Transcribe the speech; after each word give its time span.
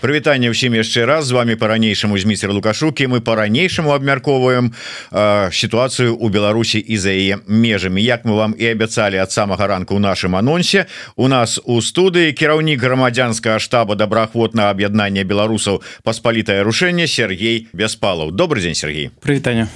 прывітанне 0.00 0.50
ўсім 0.50 0.74
яшчэ 0.78 1.04
раз. 1.04 1.28
З 1.28 1.38
вами 1.38 1.56
по-ранейшаму 1.56 2.18
зміцер 2.18 2.50
лукашукі 2.52 3.06
мы 3.06 3.20
по-ранейшаму 3.20 3.92
абмяркоўваем 3.92 4.72
сітуацыю 5.50 6.16
у 6.16 6.28
Беларусі 6.28 6.78
і 6.78 6.98
за 6.98 7.10
яе 7.10 7.38
межамі. 7.46 8.02
Як 8.02 8.24
мы 8.24 8.34
вам 8.34 8.54
і 8.58 8.64
абяцалі 8.66 9.18
ад 9.18 9.32
самага 9.32 9.66
ранку 9.66 9.94
у 9.94 10.02
нашым 10.02 10.36
анонсе 10.36 10.86
у 11.16 11.28
нас 11.28 11.60
у 11.64 11.80
студыі 11.82 12.32
кіраўнік 12.32 12.80
грамадзянскага 12.80 13.58
штаба 13.58 13.94
добраахвотна 13.94 14.70
аб'яднання 14.70 15.24
беларусаў 15.24 15.82
паспалітае 16.02 16.62
рушэнне 16.62 17.06
Сергей 17.06 17.68
бяспалаў. 17.72 18.30
Добрый 18.30 18.62
день 18.62 18.74
Сергей. 18.74 19.10
Прывітанне. 19.20 19.68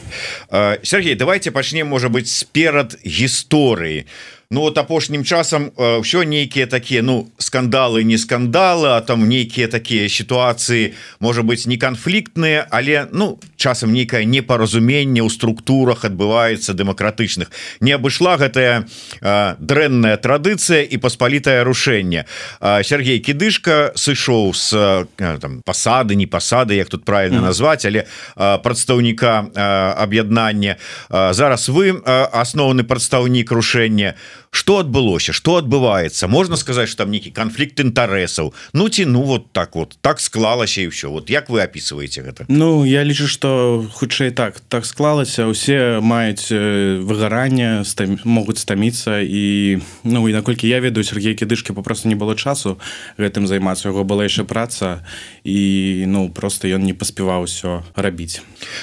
Сергей 0.82 1.14
давайте 1.14 1.50
пачнем 1.50 1.89
можа 1.89 2.09
быть 2.09 2.29
сперад 2.29 2.98
гісторыі. 3.04 4.04
у 4.04 4.41
Ну 4.52 4.60
вот 4.60 4.76
апошнім 4.76 5.24
часам 5.24 5.72
ўсё 5.80 6.20
э, 6.22 6.28
нейкія 6.28 6.68
такія 6.68 7.00
ну 7.00 7.32
скандалы 7.40 8.04
не 8.04 8.20
скандалы 8.20 8.92
а 8.92 9.00
там 9.00 9.24
нейкія 9.24 9.64
такія 9.64 10.12
сітуацыі 10.12 10.92
можа 11.24 11.40
быть 11.40 11.64
не 11.64 11.80
канфліктныя 11.80 12.68
але 12.68 13.08
ну 13.16 13.40
часам 13.57 13.96
нейкае 13.96 14.29
непаразуменне 14.29 15.24
ў 15.24 15.32
структурах 15.32 16.04
адбываецца 16.04 16.76
дэмакратычных 16.76 17.48
не 17.80 17.96
абышла 17.96 18.36
гэтая 18.36 18.84
э, 19.24 19.57
дрэнная 19.57 20.20
традыцыя 20.20 20.84
і 20.84 21.00
паспалітае 21.00 21.64
рушэнне 21.64 22.29
э, 22.60 22.84
Сергей 22.84 23.24
кідышка 23.24 23.96
сышоў 23.96 24.52
з 24.52 25.08
э, 25.16 25.38
там 25.40 25.64
пасады 25.64 26.12
не 26.12 26.29
пасады 26.29 26.76
як 26.76 26.93
тут 26.93 27.08
правильно 27.08 27.40
mm 27.40 27.48
назваць 27.48 27.84
але 27.88 28.04
прадстаўніка 28.36 29.50
аб'яднання. 29.98 30.76
Зараз 31.10 31.68
вы 31.68 31.90
асноўны 32.05 32.84
прадстаўнік 32.84 33.50
рушэння 33.50 34.14
у 34.14 34.41
что 34.52 34.78
адбылося 34.78 35.33
что 35.33 35.56
адбываецца 35.56 36.28
можна 36.28 36.56
сказать 36.56 36.88
что 36.88 37.05
там 37.05 37.10
нейкі 37.10 37.33
конфликт 37.33 37.80
інтарэсаў 37.80 38.52
Ну 38.72 38.88
ці 38.88 39.05
ну 39.05 39.22
вот 39.22 39.52
так 39.52 39.74
вот. 39.74 39.98
Так 40.00 40.20
склалася 40.20 40.83
і 40.83 40.86
все 40.86 41.08
вот 41.08 41.30
як 41.30 41.50
вы 41.50 41.60
описываете 41.60 42.22
гэта 42.22 42.44
Ну 42.48 42.84
я 42.84 43.05
лічу 43.05 43.27
что 43.27 43.84
хутчэй 43.92 44.30
так. 44.30 44.60
Так 44.68 44.86
склалася 44.86 45.46
усе 45.46 46.00
маюць 46.00 46.52
выгаранне 46.52 47.82
могуць 48.24 48.58
стаміцца. 48.58 49.20
І 49.20 49.78
ну 50.04 50.28
і 50.28 50.32
наколькі 50.32 50.68
я 50.68 50.80
ведаю 50.80 51.05
Сергей 51.05 51.34
кідышки 51.34 51.72
попросту 51.72 52.08
не 52.08 52.14
было 52.14 52.36
часу 52.36 52.78
гэтым 53.18 53.46
займацца. 53.46 53.88
Яго 53.88 54.05
была 54.05 54.24
яшчэ 54.24 54.44
праца. 54.44 55.05
І 55.44 56.05
ну 56.06 56.28
просто 56.28 56.68
ён 56.68 56.84
не 56.84 56.92
паспяваў 56.92 57.44
все 57.44 57.82
рабіць. 57.96 58.42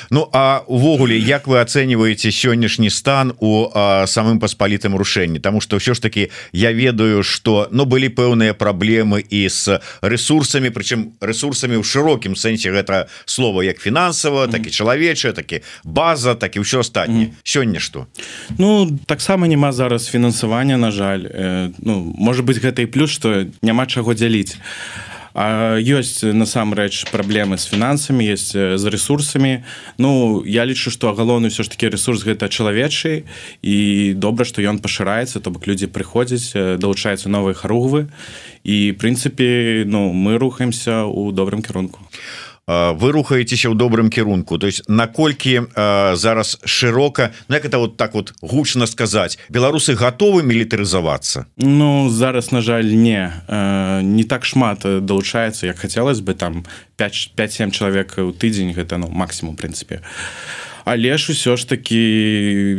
Ну 0.10 0.30
а 0.34 0.64
увогуле 0.68 1.18
як 1.18 1.48
вы 1.48 1.62
ацэньваеце 1.62 2.32
сённяшні 2.32 2.90
стан 2.90 3.34
у 3.40 3.70
а, 3.74 4.06
самым 4.08 4.40
паспалітым 4.40 4.98
рушэнні? 4.98 5.40
Там 5.40 5.59
что 5.60 5.78
ўсё 5.78 5.94
ж 5.94 6.00
таки 6.00 6.30
я 6.52 6.72
ведаю 6.72 7.24
что 7.24 7.68
но 7.72 7.84
ну, 7.84 7.86
былі 7.86 8.10
пэўныя 8.10 8.54
праблемы 8.54 9.24
і 9.24 9.50
с 9.50 9.80
ресурсамі 10.02 10.70
прычым 10.70 11.16
ресурсамі 11.22 11.80
ў 11.80 11.84
шырокім 11.84 12.36
сэнсе 12.36 12.72
гэта 12.72 13.08
слово 13.26 13.64
як 13.64 13.80
фінансава 13.80 14.48
так 14.48 14.68
і 14.68 14.72
чалавечая 14.72 15.34
такі 15.34 15.62
база 15.84 16.36
так 16.36 16.56
і 16.56 16.64
ўсё 16.64 16.80
астатні 16.80 17.34
сёння 17.44 17.80
что? 17.80 18.08
Ну 18.58 19.00
таксама 19.06 19.48
няма 19.48 19.72
зараз 19.72 20.08
фінансавання 20.08 20.78
на 20.78 20.92
жаль. 20.92 21.24
Э, 21.26 21.72
ну 21.80 22.14
может 22.18 22.46
быть 22.46 22.62
гэта 22.62 22.82
і 22.82 22.86
плюс 22.86 23.12
что 23.12 23.46
няма 23.62 23.86
чаго 23.86 24.14
дзяліць 24.14 24.58
ёсць 25.36 26.24
насамрэч 26.24 27.12
праблемы 27.12 27.58
з 27.58 27.70
фінансамі 27.70 28.26
есть 28.26 28.54
з 28.54 28.84
ресурсамі. 28.86 29.64
Ну 29.98 30.44
я 30.46 30.66
лічу 30.66 30.92
что 30.92 31.14
галоўны 31.14 31.50
все 31.50 31.64
ж 31.64 31.70
таки 31.70 31.90
ресурс 31.90 32.24
гэта 32.24 32.50
чалавечы. 32.50 33.24
І 33.62 34.14
добра 34.18 34.46
что 34.46 34.62
ён 34.62 34.80
пашыраецца 34.80 35.40
то 35.40 35.52
бок 35.52 35.68
людзі 35.68 35.88
прыходзяць 35.88 36.54
далучаюцца 36.80 37.30
новыя 37.30 37.54
харугвы. 37.54 38.10
І 38.64 38.98
прынцыпе 38.98 39.86
ну 39.86 40.14
мы 40.14 40.38
рухаемся 40.38 41.06
у 41.06 41.32
добрым 41.32 41.62
кірунку. 41.62 42.00
а 42.02 42.49
вы 42.70 43.12
рухаецеся 43.12 43.74
ў 43.74 43.76
добрым 43.76 44.14
кірунку. 44.14 44.62
То 44.62 44.70
есть 44.70 44.86
наколькі 44.86 45.74
зараз 46.14 46.62
шырока 46.66 47.34
ну, 47.50 47.56
як 47.56 47.66
это 47.66 47.80
вот 47.80 47.98
так 47.98 48.14
вот 48.14 48.34
гучна 48.42 48.86
сказаць 48.86 49.40
беларусы 49.50 49.98
готовы 49.98 50.46
мілітарызавацца? 50.46 51.50
Ну 51.58 52.10
зараз 52.10 52.52
на 52.52 52.62
жаль 52.62 52.94
не. 52.94 53.34
Не 54.06 54.24
так 54.24 54.46
шмат 54.46 54.86
далучаецца 54.86 55.66
як 55.66 55.80
хацелось 55.80 56.22
бы 56.22 56.38
там 56.38 56.66
5-7 56.98 57.72
чалавек 57.72 58.14
у 58.22 58.30
тыдзень 58.30 58.78
гэта 58.78 58.98
ну 58.98 59.10
максимум 59.10 59.58
прынцыпе. 59.58 60.06
а 60.79 60.79
але 60.90 61.18
ж 61.18 61.32
усё 61.32 61.58
ж 61.58 61.70
таки 61.70 62.02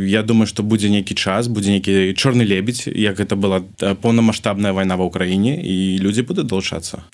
я 0.07 0.21
думаю 0.23 0.47
что 0.47 0.63
будзе 0.63 0.89
нейкі 0.89 1.15
час 1.15 1.47
будзе 1.47 1.71
нейкі 1.71 2.11
чорны 2.19 2.43
лебедь 2.43 2.83
як 2.87 3.15
гэта 3.15 3.39
была 3.39 3.63
поўнамасштабная 3.79 4.73
вайна 4.75 4.95
в 4.95 5.01
Украіне 5.01 5.55
і 5.63 5.99
людзі 6.03 6.27
будуць 6.27 6.45
долучацца 6.45 7.07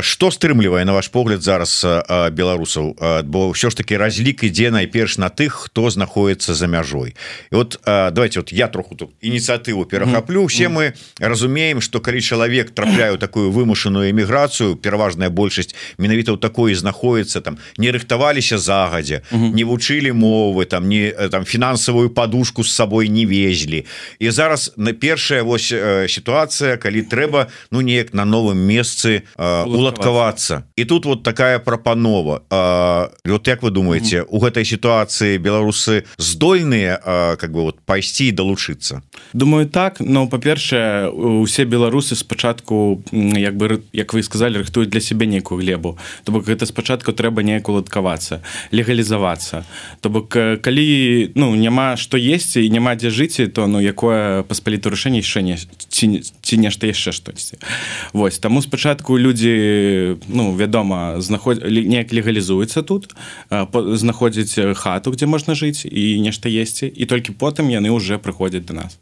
что 0.00 0.30
стрымлівае 0.30 0.84
на 0.84 0.92
ваш 0.92 1.08
погляд 1.08 1.42
зараз 1.42 1.82
беларусаў 2.30 2.94
бо 3.26 3.50
ўсё 3.50 3.70
ж 3.70 3.74
таки 3.74 3.98
разлік 3.98 4.46
ідзе 4.46 4.70
найперш 4.70 5.18
на 5.18 5.26
тых 5.26 5.66
хто 5.66 5.90
знаходіцца 5.90 6.54
за 6.54 6.66
мяжой. 6.66 7.16
І 7.50 7.54
вот 7.56 7.80
давайте 7.84 8.40
вот 8.40 8.52
я 8.52 8.68
троху 8.68 8.94
тут 8.94 9.10
ініцыятыву 9.22 9.84
перахаплю 9.86 10.46
все 10.46 10.68
мы 10.68 10.94
разумеем 11.18 11.80
что 11.80 11.98
калі 12.00 12.20
чалавек 12.20 12.70
трапляю 12.70 13.18
такую 13.18 13.50
вымушаную 13.50 14.10
эміграцыю 14.14 14.76
пераважная 14.76 15.30
большасць 15.30 15.74
менавіта 15.98 16.30
ў 16.32 16.38
такой 16.38 16.74
знаходіцца 16.74 17.40
там 17.40 17.58
не 17.76 17.90
рыхтаваліся 17.90 18.58
загадзя 18.58 19.26
не 19.32 19.64
вучылі 19.64 20.11
мовы 20.12 20.64
там 20.64 20.88
не 20.88 21.10
э, 21.10 21.28
там 21.28 21.44
фінансавую 21.44 22.10
подушку 22.10 22.64
с 22.64 22.72
сабой 22.72 23.08
не 23.08 23.26
везлі 23.26 23.84
і 24.18 24.30
зараз 24.30 24.72
на 24.76 24.92
першая 24.92 25.42
вось 25.42 25.72
э, 25.72 26.08
сітуацыя 26.08 26.76
калі 26.76 27.02
трэба 27.02 27.46
ну 27.70 27.80
неяк 27.80 28.14
на 28.14 28.24
новым 28.24 28.58
месцы 28.58 29.22
э, 29.36 29.64
уладкавацца 29.64 30.64
і 30.76 30.84
тут 30.84 31.06
вот 31.06 31.22
такая 31.22 31.58
прапанова 31.58 32.42
вот 33.24 33.48
як 33.48 33.62
вы 33.62 33.70
думаете 33.70 34.22
у 34.22 34.38
гэтай 34.38 34.64
сітуацыі 34.64 35.38
беларусы 35.38 36.04
здольныя 36.18 37.00
как 37.36 37.52
бы 37.52 37.62
вот 37.62 37.80
пайсці 37.84 38.30
далучыцца? 38.32 39.02
Думаю 39.32 39.68
так 39.68 40.00
но 40.00 40.26
па-першае 40.26 41.10
усе 41.10 41.64
беларусы 41.64 42.16
спачатку 42.16 43.02
як 43.12 43.56
бы 43.56 43.82
як 43.92 44.14
вы 44.14 44.22
сказали 44.22 44.58
рыхтуюць 44.58 44.90
для 44.90 45.00
сябе 45.00 45.26
нейкую 45.26 45.60
глебу. 45.60 45.98
То 46.24 46.32
бок 46.32 46.46
гэта 46.46 46.66
спачатку 46.66 47.12
трэба 47.12 47.42
неяк 47.42 47.68
уладкавацца 47.68 48.42
легалізавацца 48.70 49.64
то 50.02 50.10
бок 50.10 50.34
калі 50.34 51.30
ну 51.38 51.54
няма 51.54 51.94
што 51.94 52.18
есці 52.18 52.58
і 52.66 52.70
няма 52.74 52.98
дзе 52.98 53.14
жыць 53.14 53.38
то 53.54 53.70
ну 53.70 53.78
якое 53.78 54.42
паспаліта 54.42 54.90
рушэнне 54.90 55.22
яшчэ 55.22 55.46
не 55.46 55.54
ці, 55.54 56.26
ці 56.26 56.54
нешта 56.58 56.90
яшчэ 56.90 57.14
штосьці. 57.14 57.62
Вось 58.10 58.42
таму 58.42 58.62
спачатку 58.66 59.14
людзі 59.14 60.18
ну 60.26 60.58
вядома 60.58 61.22
знаход 61.22 61.62
неяк 61.62 62.10
легалізуецца 62.10 62.82
тут 62.82 63.14
знаходзіць 63.70 64.74
хату 64.74 65.14
где 65.14 65.30
можна 65.30 65.54
жыць 65.54 65.86
і 65.86 66.18
нешта 66.18 66.50
есці 66.50 66.90
і 66.90 67.06
толькі 67.06 67.38
потым 67.38 67.70
яны 67.70 67.94
уже 67.94 68.18
прыходзяць 68.18 68.66
до 68.66 68.74
нас. 68.74 68.98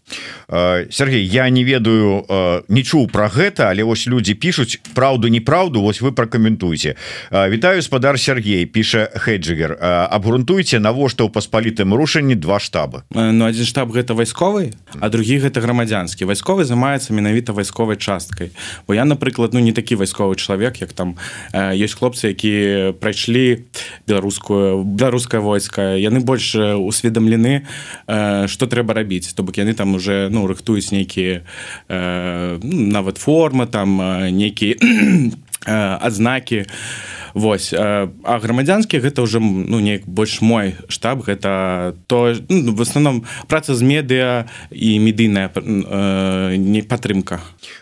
Сергей 0.93 1.25
я 1.25 1.49
не 1.49 1.65
ведаю 1.65 2.29
не 2.69 2.85
чуў 2.85 3.09
про 3.09 3.33
гэта 3.33 3.73
але 3.73 3.89
вось 3.89 4.05
людзі 4.05 4.37
пишутць 4.37 4.77
праўду 4.93 5.33
неправду 5.33 5.81
вось 5.81 6.05
вы 6.05 6.13
пракаментуйте 6.13 7.01
Вітаю 7.33 7.81
спадар 7.81 8.21
Сергей 8.21 8.67
піша 8.67 9.09
хеджигер 9.17 9.81
абгрунтуйте 9.81 10.77
на 10.77 10.90
навошта 10.91 11.23
ў 11.23 11.31
паспалітым 11.31 11.95
рушанні 11.95 12.35
два 12.35 12.59
штабы? 12.59 13.07
Э, 13.15 13.31
Ну 13.31 13.47
один 13.47 13.65
штаб 13.65 13.95
гэта 13.95 14.19
вайсковы 14.19 14.75
а 14.99 15.07
другі 15.09 15.39
гэта 15.39 15.63
грамадзянскі. 15.63 16.27
Вайсковы 16.27 16.67
займаецца 16.67 17.15
менавіта 17.15 17.55
вайсковай 17.55 17.97
часткай. 17.97 18.51
Бо 18.87 18.95
я 18.95 19.07
напрыклад 19.07 19.55
ну 19.55 19.63
не 19.63 19.73
такі 19.73 19.95
вайсковы 19.95 20.35
чалавек 20.35 20.83
як 20.83 20.93
там 20.93 21.15
есть 21.55 21.95
хлопцы 21.95 22.35
якія 22.35 22.93
прайшлі 22.93 23.63
беларускую 24.11 24.83
беларускае 24.83 25.41
войска. 25.41 25.95
Яны 25.95 26.21
больш 26.21 26.59
усведамлены 26.59 27.67
что 28.51 28.67
трэба 28.67 28.95
рабіць. 28.95 29.31
То 29.33 29.43
бок 29.47 29.57
яны 29.59 29.75
там 29.75 29.95
уже 29.95 30.29
ну 30.31 30.47
рыхтуюць 30.51 30.91
нейкія 30.91 31.47
ну, 31.89 32.59
нават 32.91 33.19
форма 33.19 33.67
там 33.67 34.03
нейкія 34.35 34.75
адзнакі. 36.03 36.67
а 36.67 37.20
Вось 37.35 37.73
а 37.73 38.09
грамадзянскі 38.25 39.01
гэта 39.01 39.23
ўжо 39.23 39.41
ну 39.41 39.81
неяк 39.81 40.07
больш 40.07 40.41
мой 40.41 40.77
штаб 40.89 41.23
гэта 41.27 41.95
то 42.07 42.35
ну, 42.49 42.75
в 42.75 42.83
основном 42.83 43.25
праца 43.49 43.75
з 43.75 43.83
медыа 43.83 44.47
і 44.71 44.99
медыйная 44.99 45.51
э, 45.55 46.57
не 46.57 46.83
падтрымка. 46.83 47.41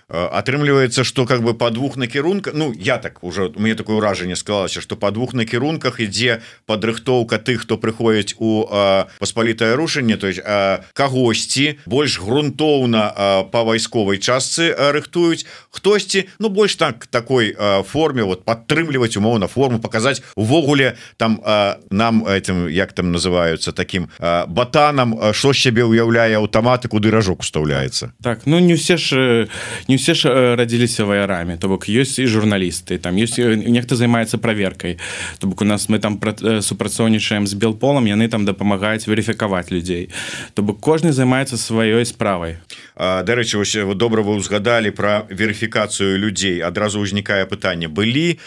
Атрымліваецца 0.08 1.04
что 1.04 1.26
как 1.26 1.42
бы 1.42 1.54
по 1.54 1.70
двух 1.70 1.96
накірунках 1.96 2.54
Ну 2.54 2.72
я 2.72 2.98
так 2.98 3.22
уже 3.22 3.52
мне 3.56 3.74
такое 3.74 3.96
ўражанне 3.96 4.36
склалася 4.36 4.80
что 4.80 4.96
по 4.96 5.10
двух 5.10 5.34
накірунках 5.34 6.00
ідзе 6.00 6.40
падрыхтоўка 6.66 7.38
тых 7.38 7.68
хто 7.68 7.76
прыходзіць 7.76 8.36
у 8.38 8.64
паспалітае 9.20 9.76
рушанне 9.76 10.16
то 10.16 10.26
есть 10.26 10.40
кагосьці 10.92 11.78
больш 11.86 12.20
грунтоўна 12.20 13.44
по 13.52 13.64
вайсковай 13.64 14.18
частцы 14.18 14.72
рыхтуюць. 14.72 15.46
Хтосьці 15.70 16.28
Ну 16.38 16.48
больш 16.48 16.76
так 16.76 17.06
такой 17.06 17.56
форме 17.84 18.24
вот 18.24 18.44
падтрымліваць 18.44 19.16
умоўно 19.16 19.37
умоўна 19.38 19.46
форму 19.46 19.78
показать 19.78 20.22
увогуле 20.36 20.96
там 21.16 21.40
нам 21.90 22.24
этим 22.26 22.68
як 22.68 22.92
там 22.92 23.12
называются 23.12 23.72
таким 23.72 24.08
батанам 24.48 25.32
что 25.32 25.52
сябе 25.52 25.84
уяўляе 25.84 26.36
аўтаматы 26.36 26.88
куды 26.88 27.10
ражок 27.10 27.40
уставляется. 27.40 28.12
Так 28.22 28.46
ну 28.46 28.58
не 28.58 28.74
усе 28.74 28.96
ж 28.96 29.48
не 29.88 29.94
усе 29.94 30.14
ж 30.14 30.56
радзіліся 30.56 31.04
ваярами 31.04 31.56
то 31.56 31.68
бок 31.68 31.88
ёсць 31.88 32.18
і 32.18 32.26
журналісты 32.26 32.98
там 32.98 33.16
есть 33.16 33.38
нехта 33.38 33.96
займаецца 33.96 34.38
проверкой. 34.38 34.98
То 35.38 35.46
бок 35.46 35.62
у 35.62 35.64
нас 35.64 35.88
мы 35.88 35.98
там 35.98 36.20
супрацоўнічаем 36.62 37.46
з 37.46 37.54
белполом 37.54 38.06
яны 38.06 38.28
там 38.28 38.44
дапамагаюць 38.44 39.06
верыфікаваць 39.06 39.70
людзей 39.70 40.10
то 40.54 40.62
бок 40.62 40.80
кожны 40.80 41.12
займаецца 41.12 41.56
сваёй 41.56 42.04
справай 42.04 42.58
дарэчы 42.96 43.58
вось 43.58 43.76
добра 43.94 44.22
вы 44.22 44.34
узгадалі 44.34 44.90
про 44.90 45.26
верыфікацыю 45.30 46.18
людзей 46.18 46.60
адразу 46.62 47.00
ўзнікае 47.00 47.46
пытанне 47.46 47.88
былі 47.88 48.38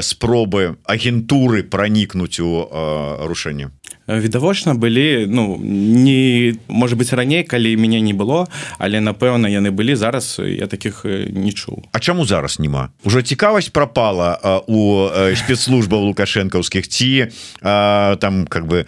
спробы 0.00 0.37
агентуры 0.84 1.62
пранікнуць 1.62 2.38
у 2.40 2.68
рушэнне 3.26 3.70
відавочна 4.08 4.74
былі 4.74 5.26
ну 5.28 5.58
не 5.60 6.56
может 6.68 6.98
быть 6.98 7.12
раней 7.12 7.44
калі 7.44 7.76
мяне 7.76 8.00
не 8.00 8.12
было 8.12 8.48
але 8.78 9.00
напэўна 9.00 9.48
яны 9.48 9.70
былі 9.70 9.96
зараз 9.96 10.40
я 10.40 10.66
таких 10.66 11.04
не 11.04 11.52
чуў. 11.52 11.84
А 11.92 12.00
чаму 12.00 12.24
зараз 12.24 12.58
няма? 12.58 12.88
Уже 13.04 13.22
цікавасць 13.22 13.68
пропала 13.68 14.62
у 14.66 15.08
спецслужбаў 15.36 16.08
лукашэнкаўскіх 16.12 16.88
ці 16.88 17.28
а, 17.62 18.16
там 18.16 18.46
как 18.46 18.66
бы 18.66 18.86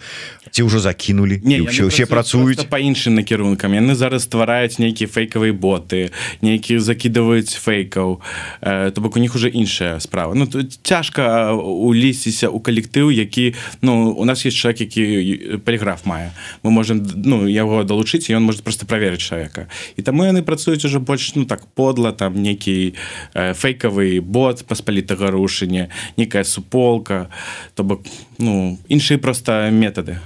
ці 0.51 0.63
ўжо 0.63 0.79
закінулі 0.79 1.41
не 1.43 1.61
все 1.61 1.87
все 1.87 2.05
працуюць? 2.05 2.67
по 2.67 2.77
іншым 2.77 3.15
накірункам. 3.15 3.73
Яны 3.73 3.95
зараз 3.95 4.23
ствараюць 4.27 4.79
нейкія 4.79 5.07
фейкавыя 5.07 5.55
боты 5.55 6.11
нейкія 6.41 6.79
закидываюць 6.79 7.55
фейкаў. 7.55 8.19
То 8.61 8.97
бок 9.01 9.15
у 9.15 9.19
них 9.19 9.35
уже 9.35 9.49
іншая 9.49 9.99
справа. 9.99 10.35
Ну 10.35 10.47
цяжка 10.83 11.53
улісціся 11.55 12.49
у 12.49 12.59
калектыў 12.59 13.11
які 13.11 13.55
ну 13.81 14.11
у 14.11 14.25
нас 14.25 14.45
есть 14.45 14.57
человек 14.57 14.81
які 14.81 15.57
полиграф 15.63 16.05
мае. 16.05 16.31
Мы 16.63 16.71
можем 16.71 17.03
ну 17.15 17.47
яго 17.47 17.83
далучыць 17.83 18.29
ён 18.29 18.43
может 18.43 18.63
просто 18.63 18.85
проверить 18.85 19.21
человека 19.21 19.67
і 19.95 20.01
таму 20.01 20.23
яны 20.23 20.43
працуюць 20.43 20.85
уже 20.85 20.99
больш 20.99 21.35
ну 21.35 21.45
так 21.45 21.65
подла 21.65 22.11
там 22.11 22.35
некі 22.35 22.93
э, 23.33 23.53
фейкавы 23.53 24.21
бот 24.21 24.65
паспалітага 24.67 25.31
рушання 25.31 25.87
некая 26.17 26.43
суполка. 26.43 27.29
То 27.75 27.83
бок 27.83 28.03
ну 28.41 28.77
іншыя 28.89 29.17
просто 29.19 29.69
методы 29.71 30.19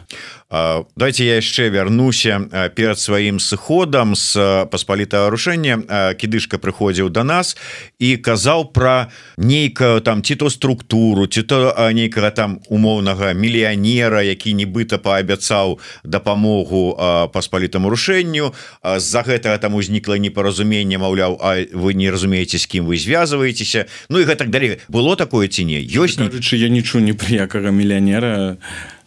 давайте 0.50 1.26
я 1.26 1.42
яшчэ 1.42 1.70
вярнуся 1.70 2.70
перад 2.76 3.00
сваім 3.00 3.40
сыходам 3.40 4.16
с 4.16 4.38
паспалітага 4.72 5.30
рушэння 5.34 6.14
кідышка 6.16 6.62
прыходзіў 6.62 7.10
до 7.10 7.24
нас 7.24 7.58
і 8.00 8.18
казаў 8.18 8.70
про 8.70 9.10
нейкаю 9.38 10.02
там 10.02 10.22
ці 10.22 10.36
то 10.36 10.50
структуру 10.50 11.26
ці 11.28 11.44
то 11.44 11.74
нейкага 11.92 12.30
там 12.30 12.60
умоўнага 12.70 13.34
мільянера 13.34 14.22
які 14.22 14.54
нібыта 14.54 15.02
паабяцаў 15.02 15.80
дапамогу 16.04 16.94
паспалітаму 17.34 17.90
рушэнню. 17.90 18.54
З-за 18.84 19.22
гэтага 19.26 19.58
там 19.58 19.76
узнікла 19.76 20.18
непаразуменне 20.22 20.98
Маўляў 20.98 21.42
А 21.42 21.58
вы 21.74 21.94
не 21.94 22.10
разумееце 22.10 22.58
з 22.58 22.66
кім 22.66 22.86
вы 22.86 22.98
звязваецеся? 22.98 23.86
Ну 24.10 24.20
і 24.20 24.26
гэтак 24.26 24.50
далей. 24.50 24.78
Было 24.88 25.16
такое 25.16 25.48
ці 25.48 25.66
не? 25.66 25.82
Ёсць 25.82 26.22
я 26.54 26.70
нічу 26.70 27.00
не 27.00 27.14
прыякага 27.14 27.72
мільянера 27.72 28.58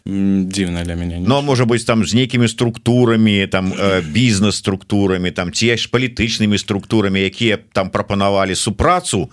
дзіўна 0.06 0.84
для 0.84 0.94
мяне 0.94 1.20
но 1.20 1.42
можа 1.42 1.64
быть 1.64 1.86
там 1.86 2.04
з 2.04 2.14
нейкімі 2.14 2.48
структурамі 2.48 3.46
там 3.46 3.72
бізнес-структурамі 4.12 5.30
там 5.30 5.52
ці 5.52 5.76
ж 5.76 5.88
палітычнымі 5.90 6.58
структурамі 6.58 7.20
якія 7.20 7.58
там 7.72 7.90
прапанавалі 7.90 8.54
супрацу 8.54 9.30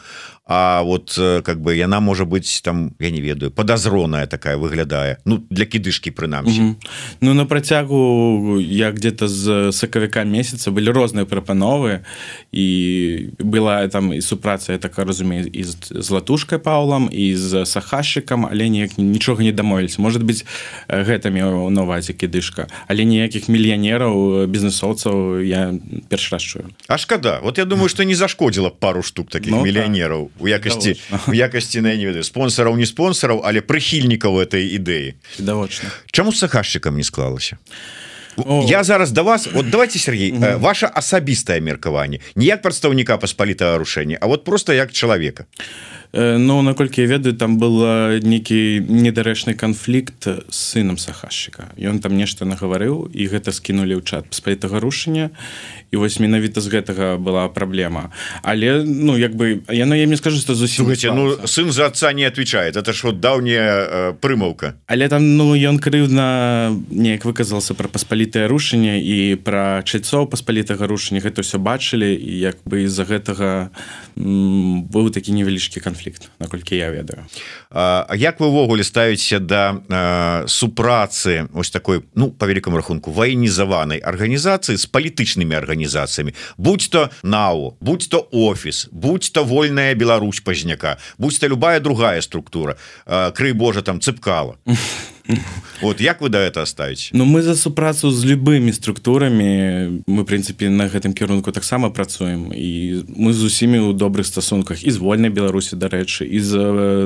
А 0.48 0.84
вот 0.84 1.14
как 1.44 1.62
бы 1.62 1.76
яна 1.76 2.00
можа 2.00 2.26
быть 2.26 2.62
там 2.64 2.94
я 3.00 3.10
не 3.10 3.22
ведаю 3.22 3.52
подазроная 3.52 4.28
такая 4.28 4.58
выглядае 4.58 5.18
Ну 5.26 5.44
для 5.50 5.66
кідышки 5.66 6.12
прынамсі 6.12 6.62
mm 6.62 6.68
-hmm. 6.68 6.76
Ну 7.22 7.34
на 7.34 7.46
працягу 7.46 8.60
я 8.62 8.92
где-то 8.92 9.28
з 9.28 9.72
сакавіка 9.72 10.24
месяца 10.24 10.72
былі 10.72 10.92
розныя 10.92 11.26
прапановы 11.26 12.00
і 12.52 13.30
была 13.40 13.90
там 13.90 14.14
і 14.14 14.22
супраца 14.22 14.72
я 14.74 14.78
так 14.78 15.00
разумею 15.00 15.48
і 15.54 15.64
з 15.64 16.10
латушкай 16.10 16.60
паулам 16.60 17.10
і 17.12 17.36
з 17.36 17.66
сахашчыкам 17.66 18.48
але 18.52 18.70
неяк 18.70 18.98
нічога 18.98 19.44
не 19.44 19.52
дамовіліся. 19.52 20.02
Может 20.02 20.24
быть 20.24 20.46
гэта 20.88 21.30
меў 21.30 21.70
навазе 21.70 22.14
кідышка. 22.14 22.68
Але 22.88 23.04
ніякіх 23.06 23.50
мільянераў 23.50 24.46
бізнесоўцаў 24.48 25.42
я 25.42 25.74
перш 26.10 26.32
раз 26.32 26.42
чую. 26.42 26.66
А 26.88 26.98
шкада. 26.98 27.40
Вот 27.44 27.58
я 27.58 27.66
думаю 27.66 27.90
что 27.90 28.04
не 28.04 28.16
зашкодзіла 28.16 28.70
пару 28.70 29.04
штук 29.04 29.30
таких 29.30 29.52
ну, 29.52 29.64
мільянераў 29.64 30.30
у 30.40 30.48
якасці 30.48 30.96
у 31.28 31.34
якасці 31.34 31.82
на 31.82 31.96
не 31.96 32.06
ведаю 32.06 32.24
спонсораў 32.24 32.76
не 32.78 32.86
спонсораў 32.86 33.42
але 33.46 33.62
прыхільнікаў 33.62 34.40
этой 34.44 34.68
ідэі 34.76 35.16
відавочна 35.40 35.90
чаму 36.12 36.32
с 36.32 36.40
сахашчыкам 36.40 36.98
не 36.98 37.04
склалася 37.04 37.58
О. 38.38 38.66
я 38.68 38.84
зараз 38.84 39.12
до 39.12 39.24
вас 39.24 39.48
вот 39.54 39.70
давайте 39.70 40.00
Сергей 40.00 40.34
mm 40.34 40.40
-hmm. 40.40 40.60
ваше 40.60 40.90
асабістае 40.94 41.62
меркаванне 41.62 42.20
не 42.36 42.46
як 42.46 42.62
прадстаўніка 42.62 43.18
паспалітага 43.18 43.78
рушэння 43.78 44.18
А 44.22 44.28
вот 44.28 44.44
просто 44.44 44.74
як 44.74 44.92
чалавека 44.92 45.46
Ну 46.14 46.62
наколькі 46.62 47.02
я 47.02 47.08
ведаю 47.08 47.36
там 47.36 47.58
был 47.58 47.84
нейкі 48.24 48.86
недарэчны 48.88 49.54
канфлікт 49.54 50.28
з 50.48 50.56
сынам 50.56 50.96
сахашчыка 50.96 51.76
ён 51.76 52.00
там 52.00 52.16
нешта 52.16 52.46
нагаварыў 52.46 53.12
і 53.12 53.28
гэта 53.28 53.52
скінулі 53.52 54.00
ў 54.00 54.04
чат 54.06 54.32
паспалітага 54.32 54.80
рушання. 54.80 55.30
І 55.92 55.98
вось 55.98 56.20
менавіта 56.20 56.62
з 56.62 56.72
гэтага 56.72 57.18
была 57.20 57.48
праблема. 57.52 58.12
Але 58.44 58.84
ну 58.84 59.18
як 59.18 59.36
бы 59.36 59.60
яно 59.68 59.96
я 59.96 60.08
мне 60.08 60.18
скажу 60.18 60.40
что 60.40 60.56
зусім 60.56 60.88
ну, 61.16 61.36
сын 61.48 61.72
за 61.72 61.88
отца 61.88 62.14
не 62.14 62.24
отвечает 62.24 62.78
это 62.78 62.94
ж 62.94 63.04
вот 63.04 63.20
даўняя 63.20 63.76
э, 63.76 64.14
прымаўка. 64.14 64.80
Але 64.88 65.10
там 65.10 65.36
ну 65.36 65.56
ён 65.56 65.80
крыўна 65.80 66.72
неяк 66.90 67.26
выказался 67.26 67.74
про 67.74 67.90
паспалітае 67.90 68.48
рушанне 68.48 69.04
і 69.04 69.36
про 69.36 69.84
чальцоў 69.84 70.28
паспалітага 70.32 70.88
рушання 70.88 71.20
гэта 71.20 71.42
все 71.42 71.58
бачылі 71.58 72.16
і 72.16 72.40
як 72.40 72.58
бы 72.64 72.88
из-за 72.88 73.04
гэтага 73.04 73.70
быў 74.16 75.12
такі 75.12 75.36
невялічкі 75.36 75.80
канфлікт 75.80 75.95
наколькі 76.40 76.76
я 76.76 76.92
ведаю. 76.92 77.26
А 77.70 78.16
як 78.16 78.40
вы 78.40 78.48
увогуле 78.48 78.84
ставіце 78.84 79.40
да 79.40 79.82
э, 79.90 80.48
супрацы 80.48 81.48
ось 81.54 81.70
такой 81.70 82.04
ну 82.16 82.32
по 82.32 82.46
великкаму 82.46 82.78
рахунку 82.78 83.12
ваенізаванай 83.12 84.00
арганізацыі 84.00 84.78
з 84.78 84.86
палітычнымі 84.86 85.56
арганізацыямі? 85.56 86.34
Будь 86.58 86.90
то 86.92 87.10
нау 87.24 87.78
будь 87.80 88.10
то 88.10 88.28
офіс 88.32 88.88
будь 88.92 89.32
то 89.34 89.44
вольная 89.44 89.96
Беларусь 89.96 90.40
пазняка 90.40 90.98
будь 91.18 91.40
то 91.40 91.48
любая 91.48 91.80
другая 91.80 92.22
структура. 92.22 92.78
Крый 93.06 93.54
Божа 93.54 93.82
там 93.82 94.02
цыпкала 94.02 94.56
вот 95.82 96.02
як 96.02 96.22
вы 96.22 96.30
да 96.30 96.40
это 96.40 96.62
оставить 96.62 97.10
Ну 97.14 97.26
мы 97.26 97.42
за 97.42 97.56
супрацу 97.56 98.12
з 98.12 98.26
любымі 98.26 98.74
структурамі. 98.74 100.04
Мы 100.08 100.22
прынцыпе 100.24 100.70
на 100.70 100.88
гэтым 100.88 101.14
кірунку 101.14 101.52
таксама 101.52 101.90
працуем. 101.90 102.54
І 102.54 103.04
мы 103.08 103.34
з 103.34 103.44
усімі 103.44 103.80
ў 103.80 103.94
добрых 103.98 104.26
стасунках. 104.26 104.84
І 104.84 104.92
з 104.92 104.98
вольнай 104.98 105.30
беларусі 105.30 105.76
дарэчы 105.76 106.26
і 106.26 106.40
з 106.40 106.54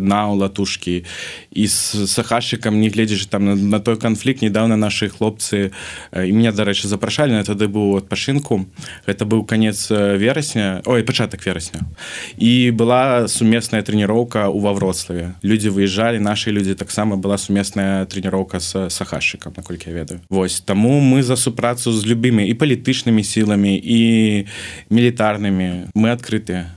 нау 0.01 0.36
латушкі 0.36 1.06
і 1.51 1.68
з 1.68 2.10
сахашчыкам 2.10 2.80
не 2.81 2.90
гледзячы 2.90 3.30
там 3.30 3.45
на, 3.45 3.56
на 3.56 3.80
той 3.80 3.95
канфлікт. 3.95 4.42
Недавно 4.42 4.76
наши 4.78 5.09
хлопцы 5.09 5.71
і 6.11 6.31
меня 6.31 6.52
дарэчы 6.52 6.88
запрашалі 6.88 7.31
на 7.31 7.44
тады 7.44 7.69
быў 7.69 8.04
адпачынку. 8.04 8.66
Гэта 9.07 9.26
быў 9.26 9.45
конец 9.45 9.88
верасня. 9.90 10.81
Ой 10.85 11.04
пачатак 11.04 11.45
верасня. 11.45 11.85
І 12.38 12.71
была 12.71 13.28
сумесная 13.28 13.81
трэніроўка 13.81 14.49
у 14.49 14.59
вавроцлаве. 14.59 15.35
Людзі 15.44 15.69
выязджалі 15.69 16.19
наши 16.19 16.52
людзі 16.52 16.76
таксама 16.76 17.16
была 17.16 17.38
сумесная 17.38 18.08
тренировка 18.09 18.59
с 18.59 18.89
сахашчыкам 18.89 19.54
наколькі 19.56 19.89
я 19.89 19.95
ведаю. 19.95 20.21
Вось 20.30 20.59
таму 20.59 20.99
мы 20.99 21.23
за 21.23 21.37
супрацу 21.37 21.94
з 21.94 22.06
любымі 22.06 22.44
і 22.49 22.54
палітычнымі 22.54 23.23
сіламі 23.23 23.78
і 23.78 23.99
мілітарнымі 24.89 25.94
мы 25.94 26.11
адкрытыя 26.11 26.73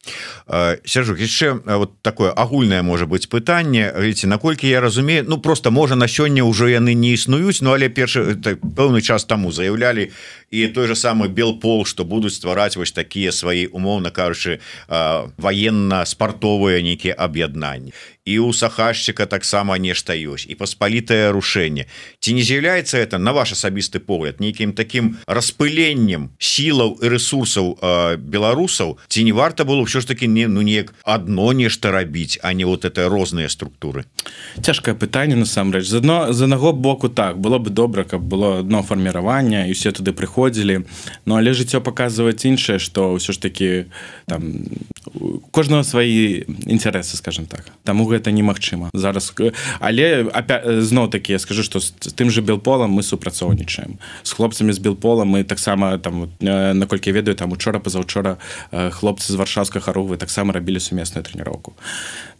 сержук 0.84 1.18
яшчэ 1.18 1.64
вот 1.64 2.02
такое 2.02 2.30
агульнае 2.30 2.82
можа 2.82 3.06
быть 3.06 3.28
пытанне 3.28 3.92
видите 3.96 4.26
наколькі 4.26 4.68
я 4.68 4.80
разумею 4.80 5.24
ну 5.26 5.38
просто 5.38 5.70
можа 5.70 5.96
на 5.96 6.06
сёння 6.06 6.44
ўжо 6.44 6.68
яны 6.68 6.94
не 6.94 7.16
існуюць 7.16 7.62
Ну 7.62 7.72
але 7.72 7.88
першы 7.88 8.36
пэўны 8.76 9.00
час 9.00 9.24
таму 9.24 9.52
заявлялі 9.52 10.10
і 10.52 10.68
той 10.68 10.86
же 10.86 10.94
самый 10.94 11.28
белпол 11.28 11.84
что 11.84 12.04
будуць 12.04 12.36
ствараць 12.36 12.76
вось 12.76 12.92
такія 12.92 13.32
свои 13.32 13.66
умоўна 13.66 14.10
кажучы 14.12 14.60
военно-спартовыя 15.38 16.82
нейкія 16.84 17.16
аб'яднанні 17.18 17.92
і 18.24 18.38
у 18.38 18.52
сахашчыка 18.52 19.26
таксама 19.26 19.78
нешта 19.78 20.14
ёсць 20.14 20.46
і 20.46 20.54
паспалітае 20.54 21.32
рушэнне 21.34 21.90
ці 22.22 22.30
не 22.38 22.42
з'яўляецца 22.46 23.02
это 23.02 23.18
на 23.18 23.32
ваш 23.32 23.56
асабісты 23.58 23.98
погляд 23.98 24.38
нейкім 24.38 24.76
таким 24.78 25.18
распыленнем 25.26 26.30
сілаў 26.38 27.02
і 27.02 27.10
ресурсаў 27.10 27.74
беларусаў 28.22 28.98
ці 29.08 29.24
не 29.24 29.32
варта 29.32 29.64
было 29.66 29.82
ўсё 29.82 30.04
ж 30.04 30.06
таки 30.06 30.30
не 30.30 30.46
ну 30.46 30.62
неяк 30.62 30.94
одно 31.02 31.50
нешта 31.52 31.90
рабіць 31.90 32.38
а 32.42 32.52
не 32.52 32.64
вот 32.64 32.84
это 32.84 33.08
розныя 33.08 33.48
структуры? 33.48 34.06
Цяжкае 34.62 34.94
пытанне 34.94 35.34
насамрэч 35.34 35.88
з 35.88 35.98
адно 35.98 36.30
з 36.30 36.46
аднаго 36.46 36.72
боку 36.72 37.08
так 37.08 37.42
было 37.42 37.58
бы 37.58 37.70
добра 37.74 38.04
каб 38.04 38.22
было 38.22 38.62
одно 38.62 38.82
фарміраванне 38.82 39.66
і 39.66 39.72
все 39.72 39.90
туды 39.90 40.12
прыходзілі 40.42 40.82
Ну 41.26 41.36
але 41.36 41.54
жыццё 41.54 41.80
паказваць 41.80 42.44
іншае 42.44 42.78
што 42.78 43.14
ўсё 43.14 43.32
ж 43.32 43.38
таки 43.38 43.86
там 44.26 44.66
кожного 45.50 45.82
свае 45.82 46.42
інтарэсы 46.66 47.16
скажем 47.16 47.46
так. 47.46 47.70
Таму 47.84 48.06
гэта 48.06 48.32
немагчыма. 48.32 48.90
Зараз 48.94 49.32
але 49.78 50.26
зноў 50.82 51.10
такі 51.10 51.32
я 51.32 51.38
скажу 51.38 51.62
што 51.62 51.78
з 51.78 51.92
тым 52.14 52.30
же 52.30 52.42
белполам 52.42 52.90
мы 52.90 53.02
супрацоўнічаем. 53.02 53.98
З 54.22 54.30
хлопцамі 54.32 54.72
з 54.72 54.78
белпола 54.78 55.24
мы 55.24 55.44
таксама 55.44 55.98
там 55.98 56.28
наколькі 56.40 57.12
ведаю 57.12 57.36
там 57.36 57.52
учора 57.52 57.78
пазаўчора 57.78 58.38
хлопцы 58.72 59.32
з 59.32 59.36
варшаўскага 59.38 59.92
рувы 59.92 60.16
таксама 60.16 60.52
рабілі 60.52 60.80
сумесную 60.80 61.22
трэніроўку 61.22 61.72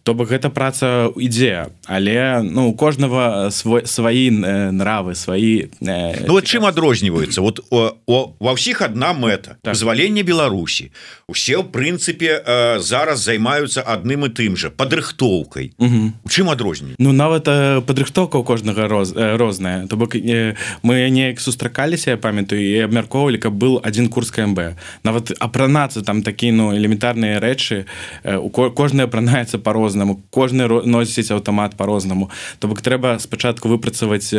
то 0.03 0.15
бок 0.15 0.29
гэта 0.29 0.51
праца 0.51 1.11
ідзе. 1.15 1.71
Але 1.87 2.43
ну 2.43 2.69
у 2.71 2.75
кожнага 2.75 3.51
свой 3.51 3.87
сваі 3.87 4.31
нравы 4.75 5.15
сваі 5.15 5.71
э, 5.79 6.27
ну, 6.27 6.41
чым 6.43 6.67
адрозніваюцца? 6.67 7.41
Вот 7.41 7.63
о, 7.71 7.95
о, 8.07 8.35
ва 8.43 8.53
ўсіх 8.59 8.83
одна 8.83 9.15
мэта 9.15 9.63
так. 9.63 9.75
звалення 9.79 10.27
Беларусі. 10.27 10.91
Усе 11.31 11.55
ў 11.55 11.71
прынцыпе 11.71 12.43
э, 12.43 12.79
зараз 12.83 13.23
займаюцца 13.23 13.87
адным 13.87 14.27
і 14.27 14.35
тым 14.35 14.59
же 14.59 14.75
падрыхтоўкай. 14.75 15.73
У 15.79 16.29
чым 16.29 16.51
адрозні 16.51 16.99
Ну 16.99 17.15
нават 17.15 17.47
э, 17.47 17.81
падрыхтоўка 17.81 18.43
у 18.43 18.45
кожнага 18.45 18.89
роз, 18.91 19.15
э, 19.15 19.37
розная. 19.39 19.87
То 19.87 19.97
бок 19.97 20.19
э, 20.19 20.59
мы 20.83 21.07
неяк 21.11 21.41
сустракаліся 21.41 22.11
я 22.11 22.19
памятаю 22.19 22.59
і 22.59 22.91
абмяркоўвалі 22.91 23.39
каб 23.39 23.55
был 23.55 23.79
один 23.79 24.09
курс 24.11 24.35
КМБ. 24.35 24.75
Нават 25.07 25.31
апранацца 25.39 26.03
там 26.03 26.23
такі 26.27 26.51
ну 26.51 26.75
элементарныя 26.75 27.39
рэчы 27.39 27.87
э, 28.27 28.37
у 28.37 28.51
кожная 28.51 29.07
апранаецца 29.07 29.63
по-рознаму 29.63 29.92
по-рознаму 29.93 30.23
кожны 30.31 30.67
носіць 30.89 31.31
аўтамат 31.31 31.77
по-рознаму 31.77 32.31
то 32.59 32.69
бок 32.69 32.81
трэба 32.81 33.19
спачатку 33.21 33.69
выпрацаваць 33.69 34.33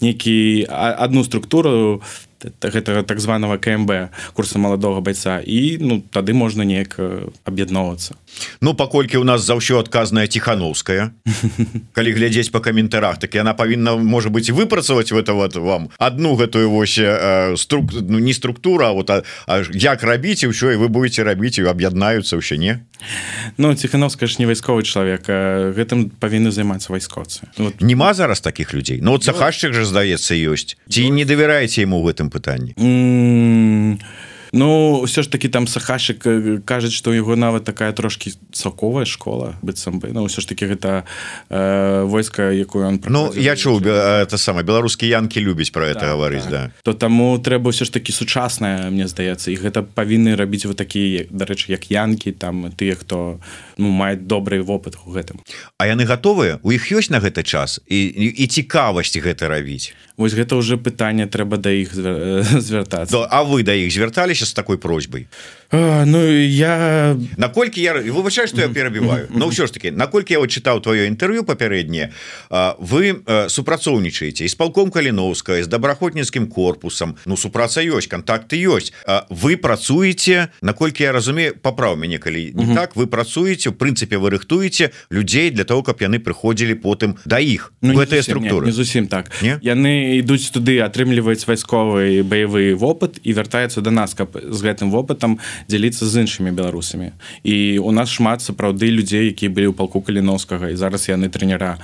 нейкі 0.00 0.66
одну 0.68 1.24
структуру 1.24 2.02
гэтага 2.44 3.02
так 3.02 3.20
званого 3.20 3.58
КМБ 3.58 4.10
курса 4.32 4.58
маладога 4.58 5.00
байца 5.00 5.40
і 5.40 5.78
ну 5.80 6.00
тады 6.00 6.32
можна 6.32 6.64
неяк 6.64 6.96
аб'ядноўвацца. 7.44 8.14
Ну 8.60 8.74
паколькі 8.74 9.18
у 9.18 9.24
нас 9.24 9.42
заўсё 9.42 9.80
адказная 9.80 10.26
тихохановская 10.26 11.12
калі 11.96 12.10
глядзець 12.12 12.50
по 12.50 12.60
каментарах 12.60 13.18
так 13.18 13.34
яна 13.34 13.54
павінна 13.54 13.96
можа 13.96 14.28
быть 14.28 14.50
выпрацаваць 14.50 15.12
в 15.12 15.16
это 15.16 15.34
вот 15.34 15.56
вам 15.56 15.90
одну 15.98 16.34
гэтую 16.36 16.70
вось 16.70 16.98
э, 16.98 17.56
струк 17.56 17.92
ну 17.92 18.18
не 18.18 18.32
структура 18.32 18.92
вот 18.92 19.10
а, 19.10 19.22
а 19.46 19.62
як 19.72 20.02
рабіць 20.02 20.44
ўсё 20.44 20.72
і 20.72 20.76
вы 20.76 20.88
будете 20.88 21.24
рабіць 21.24 21.58
і 21.58 21.68
аб'яднаюцца 21.68 22.36
ўсё 22.36 22.56
не? 22.56 22.80
Ну 23.56 23.74
тихохановская 23.74 24.28
ж 24.28 24.38
не 24.38 24.46
вайсковы 24.46 24.82
чалавек 24.82 25.26
гэтым 25.26 26.10
павінны 26.20 26.50
займацца 26.50 26.92
вайскоцы 26.92 27.48
вот. 27.56 27.80
нема 27.80 28.14
зараз 28.14 28.40
таких 28.40 28.74
людзей. 28.74 29.00
Ну 29.02 29.12
вот 29.12 29.24
сахашчык 29.24 29.72
же 29.72 29.84
здаецца 29.84 30.34
ёсць. 30.34 30.76
Ці 30.88 31.10
не 31.10 31.24
давяраеце 31.24 31.82
ему 31.82 32.02
в 32.02 32.08
пытанні 32.30 32.74
Ну 34.52 35.02
ўсё 35.06 35.22
ж 35.22 35.30
таки 35.30 35.48
там 35.48 35.66
сахашик 35.66 36.26
кажуць 36.64 36.92
что 36.92 37.14
яго 37.14 37.36
нават 37.36 37.64
такая 37.64 37.92
трошки 37.92 38.32
цалковая 38.52 39.04
школа 39.04 39.54
быццам 39.62 40.00
бы. 40.00 40.10
Ну 40.12 40.26
ўсё 40.26 40.40
ж 40.40 40.46
таки 40.46 40.66
гэта 40.66 41.04
э, 41.48 42.04
войска 42.04 42.50
якую 42.50 42.86
он 42.86 43.00
Ну 43.06 43.32
я 43.34 43.54
чуў 43.56 43.80
это 43.80 44.38
самое 44.38 44.64
беларускія 44.64 45.18
янки 45.18 45.40
любіць 45.40 45.70
про 45.70 45.86
это 45.86 46.00
так, 46.00 46.08
гаварыць 46.10 46.42
так. 46.42 46.50
да. 46.50 46.72
То 46.82 46.92
таму 46.94 47.38
трэба 47.38 47.70
ўсё 47.70 47.84
ж 47.84 47.90
таки 47.90 48.12
сучасная 48.12 48.90
мне 48.90 49.06
здаецца 49.06 49.50
і 49.50 49.56
гэта 49.56 49.82
павінны 49.82 50.36
рабіць 50.36 50.66
вот 50.66 50.76
такія 50.76 51.26
дарэчы 51.30 51.70
як 51.70 51.90
янки 51.90 52.32
там 52.32 52.72
тыя 52.74 52.94
хто 52.94 53.40
ну 53.78 53.88
мае 53.90 54.16
добрый 54.16 54.60
вопыт 54.60 54.98
у 55.06 55.10
гэтым. 55.14 55.40
А 55.78 55.86
яны 55.86 56.04
готовыя 56.04 56.58
у 56.62 56.70
іх 56.70 56.90
ёсць 56.90 57.10
на 57.10 57.20
гэты 57.20 57.42
час? 57.42 57.80
І 57.86 57.98
і 58.34 58.46
цікавасць 58.46 59.16
гэта 59.16 59.48
рабіць? 59.48 59.94
Вось 60.16 60.34
гэта 60.36 60.56
уже 60.56 60.76
пытанне 60.76 61.24
трэба 61.26 61.56
да 61.56 61.70
іх 61.70 61.94
звяртацца. 62.66 63.26
А 63.30 63.42
вы 63.42 63.62
да 63.62 63.72
іх 63.72 63.92
звярталіся 63.92 64.39
с 64.46 64.52
такой 64.52 64.78
Ну 65.72 66.30
я 66.42 67.16
наколькі 67.36 67.80
я 67.80 67.94
выбачаю 67.94 68.48
что 68.48 68.60
я 68.60 68.68
перабіваю 68.68 69.28
но 69.30 69.46
ўсё 69.46 69.66
ж 69.66 69.72
таки 69.72 69.90
наколькі 69.90 70.34
я 70.34 70.40
вот 70.40 70.50
чытаў 70.50 70.82
твоё 70.82 71.06
інтэрв'ю 71.06 71.44
папярэдняе 71.44 72.10
вы 72.78 73.22
супрацоўнічаеце 73.48 74.48
з 74.48 74.54
палком 74.54 74.90
каліновска 74.90 75.62
з 75.62 75.66
добраахвотніцкім 75.70 76.46
корпусам. 76.50 77.16
Ну 77.26 77.36
супраца 77.36 77.80
ёсць 77.80 78.10
контакты 78.10 78.58
ёсць. 78.58 78.92
Вы 79.30 79.56
працуеце 79.56 80.50
наколькі 80.62 81.04
я 81.04 81.12
разумею 81.12 81.54
паправ 81.62 81.98
мяне 81.98 82.18
калі 82.18 82.52
не 82.54 82.74
так 82.74 82.96
вы 82.96 83.06
працуеце 83.06 83.70
у 83.70 83.72
прынцыпе 83.72 84.18
вы 84.18 84.30
рыхтуеце 84.30 84.90
людзей 85.10 85.50
для 85.50 85.64
того 85.64 85.82
каб 85.82 86.02
яны 86.02 86.18
прыходзілі 86.18 86.74
потым 86.82 87.14
да 87.24 87.38
іх 87.38 87.72
ну, 87.80 87.94
гэтыя 87.94 88.22
структуры 88.22 88.66
не, 88.66 88.72
не 88.72 88.76
зусім 88.76 89.06
так. 89.06 89.30
Не? 89.42 89.58
яны 89.62 90.18
ідуць 90.18 90.50
туды 90.50 90.82
атрымліваюць 90.82 91.46
вайсковы 91.46 92.22
баявы 92.26 92.74
вопыт 92.74 93.22
і 93.22 93.32
вяртаюцца 93.32 93.80
до 93.80 93.90
нас 93.90 94.14
каб 94.14 94.34
з 94.34 94.60
гэтым 94.62 94.90
вопытам 94.90 95.38
дзяліцца 95.68 96.06
з 96.06 96.24
іншымі 96.24 96.54
беларусамі. 96.54 97.12
І 97.44 97.78
у 97.78 97.92
нас 97.92 98.08
шмат 98.08 98.40
сапраўды 98.40 98.88
людзей 98.88 99.34
якія 99.34 99.50
былі 99.50 99.72
ў 99.72 99.76
палку 99.76 100.00
каліновскага 100.00 100.70
і 100.70 100.78
зараз 100.78 101.08
яны 101.08 101.28
трэнера. 101.28 101.76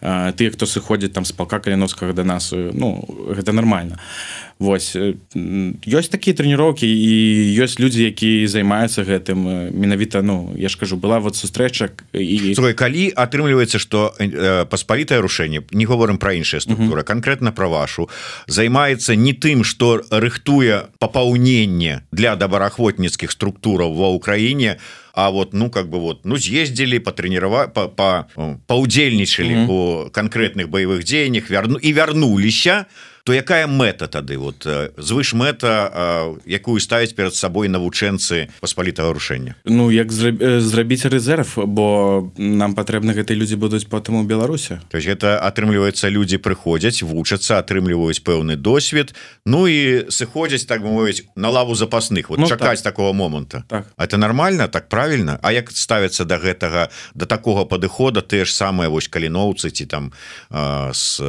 Тыя 0.00 0.50
хто 0.54 0.64
сыходзіць 0.64 1.12
там 1.12 1.24
з 1.24 1.32
палка 1.32 1.60
каліновскага 1.60 2.12
да 2.12 2.24
нас 2.24 2.52
ну 2.52 3.04
гэта 3.34 3.52
нормально 3.52 3.98
а 3.98 4.49
Вось 4.60 4.92
ёсць 4.92 6.12
такія 6.12 6.36
трэніроўкі 6.36 6.84
і 6.84 7.12
ёсць 7.64 7.80
людзі 7.80 8.04
які 8.04 8.44
займаюцца 8.44 9.08
гэтым 9.08 9.72
менавіта 9.72 10.20
Ну 10.20 10.52
я 10.52 10.68
ж 10.68 10.76
кажу 10.76 11.00
была 11.00 11.16
вот 11.16 11.32
сустрэча 11.32 11.88
і 12.12 12.52
Слухай, 12.52 12.76
калі 12.76 13.08
атрымліваецца 13.16 13.80
что 13.80 14.12
э, 14.20 14.68
паспалітае 14.68 15.24
рушэнне 15.24 15.64
не 15.72 15.88
говорим 15.88 16.20
про 16.20 16.36
іншыя 16.36 16.60
структуры 16.60 17.08
конкретно 17.08 17.56
про 17.56 17.72
вашу 17.72 18.12
займаецца 18.46 19.16
не 19.16 19.32
тым 19.32 19.64
что 19.64 20.04
рыхтуе 20.12 20.92
папаўненне 21.00 22.04
для 22.12 22.36
добраахвотніцкіх 22.36 23.32
структураў 23.32 23.96
ва 23.96 24.12
ўкраіне 24.12 24.76
А 25.12 25.30
вот 25.30 25.52
ну 25.52 25.70
как 25.70 25.88
бы 25.88 25.98
вот 25.98 26.24
ну 26.24 26.36
з'ездзілі 26.36 27.00
патрэніраваць 27.00 27.74
па, 27.74 27.88
па, 27.88 28.26
паўдзельнічалі 28.66 29.54
mm 29.54 29.66
-hmm. 29.66 30.06
у 30.06 30.10
канкрэтных 30.10 30.68
баявых 30.68 31.04
дзеяннях 31.04 31.50
вярну 31.50 31.78
і 31.82 31.92
вярнуліся 31.92 32.86
то 33.24 33.32
якая 33.32 33.66
мэта 33.66 34.08
тады? 34.08 34.38
Вот 34.38 34.66
звыш 34.96 35.34
мэта 35.34 36.36
якую 36.46 36.80
ставіць 36.80 37.14
перад 37.14 37.34
сабой 37.34 37.68
навучэнцы 37.68 38.48
паспалітага 38.60 39.12
рушэння? 39.12 39.54
Ну 39.64 39.90
як 39.90 40.12
зрабіць 40.12 41.06
рэзерв 41.06 41.56
бо 41.66 42.30
нам 42.36 42.74
патрэбны 42.74 43.14
гэтыя 43.14 43.36
людзі 43.36 43.56
будуць 43.56 43.86
потым 43.86 44.20
у 44.20 44.24
Беларусе 44.24 44.80
то 44.88 44.96
есть 44.96 45.08
это 45.08 45.38
атрымліваецца 45.40 46.08
людзі 46.08 46.38
прыходзяць 46.38 47.02
вучацца 47.02 47.58
атрымліваюць 47.58 48.22
пэўны 48.24 48.56
досвед 48.56 49.14
Ну 49.46 49.66
і 49.68 50.10
сыходзяць 50.12 50.66
так 50.68 50.82
мовіць 50.84 51.24
на 51.36 51.48
лаву 51.48 51.74
запасных. 51.74 52.30
Вот 52.30 52.38
ну, 52.38 52.46
чакаць 52.46 52.82
так. 52.82 52.92
такого 52.92 53.12
моманта. 53.12 53.64
Так. 53.68 53.86
это 53.96 54.16
нормально? 54.16 54.68
Так 54.68 54.88
правильно? 54.88 55.38
А 55.42 55.52
як 55.52 55.70
ставіцца 55.70 56.24
до 56.24 56.36
гэтага 56.36 56.88
до 57.14 57.26
такого 57.26 57.64
падыхода? 57.64 58.20
Ты 58.20 58.44
ж 58.44 58.52
самыя 58.52 58.88
вось 58.88 59.08
каліноўцы 59.08 59.70
ці 59.70 59.86
там 59.86 60.12
с 60.92 61.20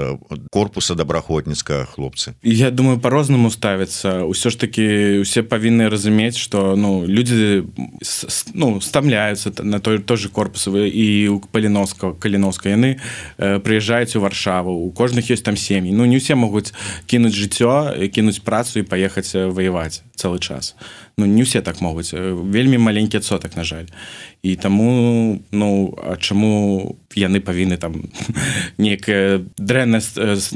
корпуса 0.51 0.95
добраахвотніцкага 0.95 1.80
хлопцы. 1.85 2.33
Я 2.43 2.71
думаю 2.71 2.99
по-рознаму 2.99 3.51
ставіцца 3.51 4.25
ўсё 4.25 4.49
ж 4.49 4.55
таки 4.57 5.19
усе 5.21 5.43
павінны 5.43 5.89
разумець 5.89 6.37
что 6.37 6.75
ну 6.75 7.05
люди 7.05 7.63
ну 8.53 8.81
стамляются 8.81 9.51
на 9.63 9.79
той 9.79 9.99
тоже 9.99 10.29
корпусавы 10.29 10.89
і 10.89 11.29
у 11.29 11.39
паліноска 11.39 12.13
каліноска 12.13 12.69
яны 12.69 12.99
э, 13.37 13.59
прыязджаюць 13.59 14.15
у 14.15 14.21
варшаву. 14.21 14.71
У 14.71 14.91
кожных 14.91 15.29
есть 15.29 15.43
там 15.43 15.57
сем'і 15.57 15.91
ну 15.91 16.05
не 16.05 16.17
усе 16.17 16.35
могуць 16.35 16.73
кінуць 17.05 17.35
жыццё 17.35 18.07
кінуць 18.09 18.39
працу 18.39 18.79
і 18.79 18.87
паехаць 18.87 19.33
ваяваць 19.33 20.03
цэлы 20.15 20.39
час 20.39 20.75
ну 21.21 21.29
не 21.29 21.45
усе 21.45 21.61
так 21.61 21.81
могуць. 21.81 22.13
Вельмі 22.13 22.77
маленькі 22.77 23.21
адсотак 23.21 23.53
на 23.57 23.63
жаль. 23.63 23.85
І 24.41 24.55
таму 24.55 25.39
ну 25.51 25.93
а 26.01 26.17
чаму 26.17 26.97
яны 27.13 27.39
павінны 27.45 27.77
там 27.77 28.09
некае 28.81 29.45
дрэнна 29.57 30.01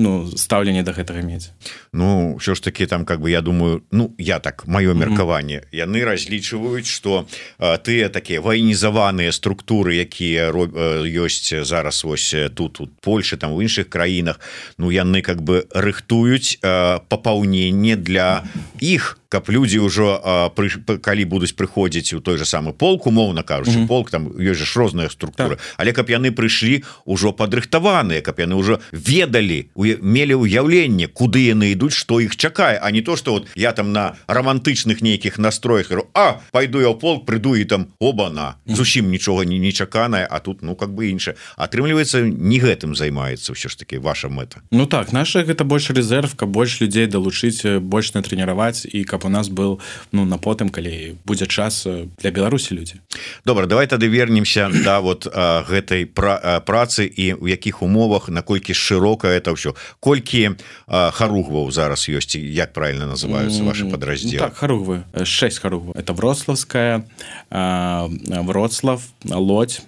ну 0.02 0.26
стаўленне 0.34 0.82
до 0.82 0.92
гэтага 0.92 1.22
мець? 1.22 1.54
Ну 1.94 2.36
ўсё 2.42 2.58
ж 2.58 2.62
таки 2.66 2.86
там 2.86 3.06
как 3.06 3.22
бы 3.22 3.30
я 3.30 3.42
думаю 3.42 3.86
ну 3.92 4.10
я 4.18 4.40
так 4.40 4.66
маё 4.66 4.98
меркаванне. 4.98 5.62
Mm 5.62 5.66
-hmm. 5.70 5.86
яны 5.86 6.06
разлічваюць 6.06 6.90
что 6.90 7.26
тыя 7.60 8.10
такія 8.10 8.42
ваенізаваныя 8.42 9.32
структуры 9.32 9.94
якія 9.94 10.52
ёсць 10.52 11.64
зараз 11.64 12.04
вось 12.04 12.36
тут 12.56 12.74
тут 12.74 12.90
Польша 13.02 13.38
там 13.38 13.54
у 13.54 13.62
іншых 13.62 13.90
краінах 13.90 14.40
Ну 14.78 14.92
яны 14.92 15.22
как 15.22 15.42
бы 15.42 15.64
рыхтуюць 15.72 16.60
папаўненне 17.08 17.96
для 17.96 18.44
іх 18.80 19.18
каб 19.36 19.52
людзі 19.52 19.84
ўжо 19.84 20.24
пры, 20.56 20.72
калі 21.04 21.24
будуць 21.28 21.52
прыходзіць 21.60 22.16
у 22.16 22.24
той 22.24 22.40
же 22.40 22.48
самы 22.48 22.72
полк 22.72 23.08
умоўна 23.12 23.44
кажучы 23.44 23.76
mm 23.76 23.84
-hmm. 23.84 23.88
полк 23.92 24.12
там 24.12 24.32
ёсць 24.40 24.64
ж 24.64 24.80
розная 24.80 25.10
структура 25.10 25.60
так. 25.60 25.76
але 25.78 25.92
каб 25.92 26.08
яны 26.10 26.32
прыйшлі 26.32 26.84
ўжо 27.06 27.36
падрыхтаваныя 27.36 28.22
каб 28.22 28.40
яны 28.40 28.56
ўжо 28.56 28.80
ведалі 28.92 29.68
мелі 30.02 30.36
ўяўленне 30.40 31.08
куды 31.08 31.52
яны 31.52 31.76
ідуць 31.76 31.94
што 31.94 32.22
іх 32.24 32.36
чакае 32.36 32.80
а 32.82 32.92
не 32.92 33.02
то 33.02 33.18
что 33.18 33.32
вот 33.32 33.48
я 33.56 33.72
там 33.72 33.92
на 33.92 34.16
романтычных 34.28 35.02
нейкіх 35.02 35.40
настроях 35.40 35.92
А 36.14 36.40
пойду 36.52 36.80
я 36.80 36.88
ў 36.88 37.00
полк 37.00 37.26
прыду 37.26 37.56
і 37.56 37.66
там 37.66 37.88
оба-на 38.00 38.56
зусім 38.66 39.12
нічога 39.12 39.46
не 39.46 39.60
нечаканае 39.60 40.28
А 40.30 40.40
тут 40.40 40.64
ну 40.64 40.76
как 40.76 40.90
бы 40.94 41.10
інша 41.10 41.36
атрымліваецца 41.58 42.22
не 42.24 42.60
гэтым 42.60 42.96
займаецца 42.96 43.52
ўсё 43.52 43.70
ж 43.70 43.76
таки 43.76 43.98
ваша 43.98 44.30
мэта. 44.30 44.62
Ну 44.72 44.86
так 44.86 45.12
наша 45.12 45.44
гэта 45.44 45.64
больш 45.64 45.90
рэзерв 45.90 46.36
каб 46.36 46.50
больш 46.50 46.80
людзей 46.82 47.08
далучыць 47.08 47.80
больш 47.82 48.14
натрэніраваць 48.14 48.86
і 48.86 49.04
каб 49.04 49.25
каб 49.26 49.28
у 49.28 49.30
нас 49.30 49.50
был 49.50 49.80
ну 50.12 50.26
на 50.26 50.38
потым 50.38 50.70
калі 50.70 51.18
будзе 51.26 51.48
час 51.48 51.88
для 52.18 52.32
беларусі 52.32 52.76
людзі. 52.76 53.02
Добра 53.46 53.66
давай 53.66 53.88
тады 53.88 54.08
вернемся 54.08 54.70
да 54.86 55.00
вот 55.00 55.28
а, 55.28 55.66
гэтай 55.66 56.06
пра 56.06 56.62
працы 56.66 57.06
і 57.06 57.34
у 57.34 57.48
якіх 57.48 57.82
умовах 57.82 58.30
наколькі 58.30 58.74
шырока 58.74 59.28
это 59.28 59.54
ўсё. 59.54 59.74
Колькі 60.00 60.56
харугваў 60.88 61.72
зараз 61.72 62.10
ёсць 62.10 62.38
як 62.38 62.74
правильно 62.74 63.06
называются 63.06 63.64
ваши 63.64 63.86
подраздзелы 63.86 64.42
ну, 64.42 64.50
так, 64.50 64.58
харугвы. 64.58 65.04
6 65.24 65.60
харугва 65.60 65.94
это 65.96 66.14
вроцлавская 66.14 67.06
вроцлав 67.50 69.02
лодь 69.26 69.82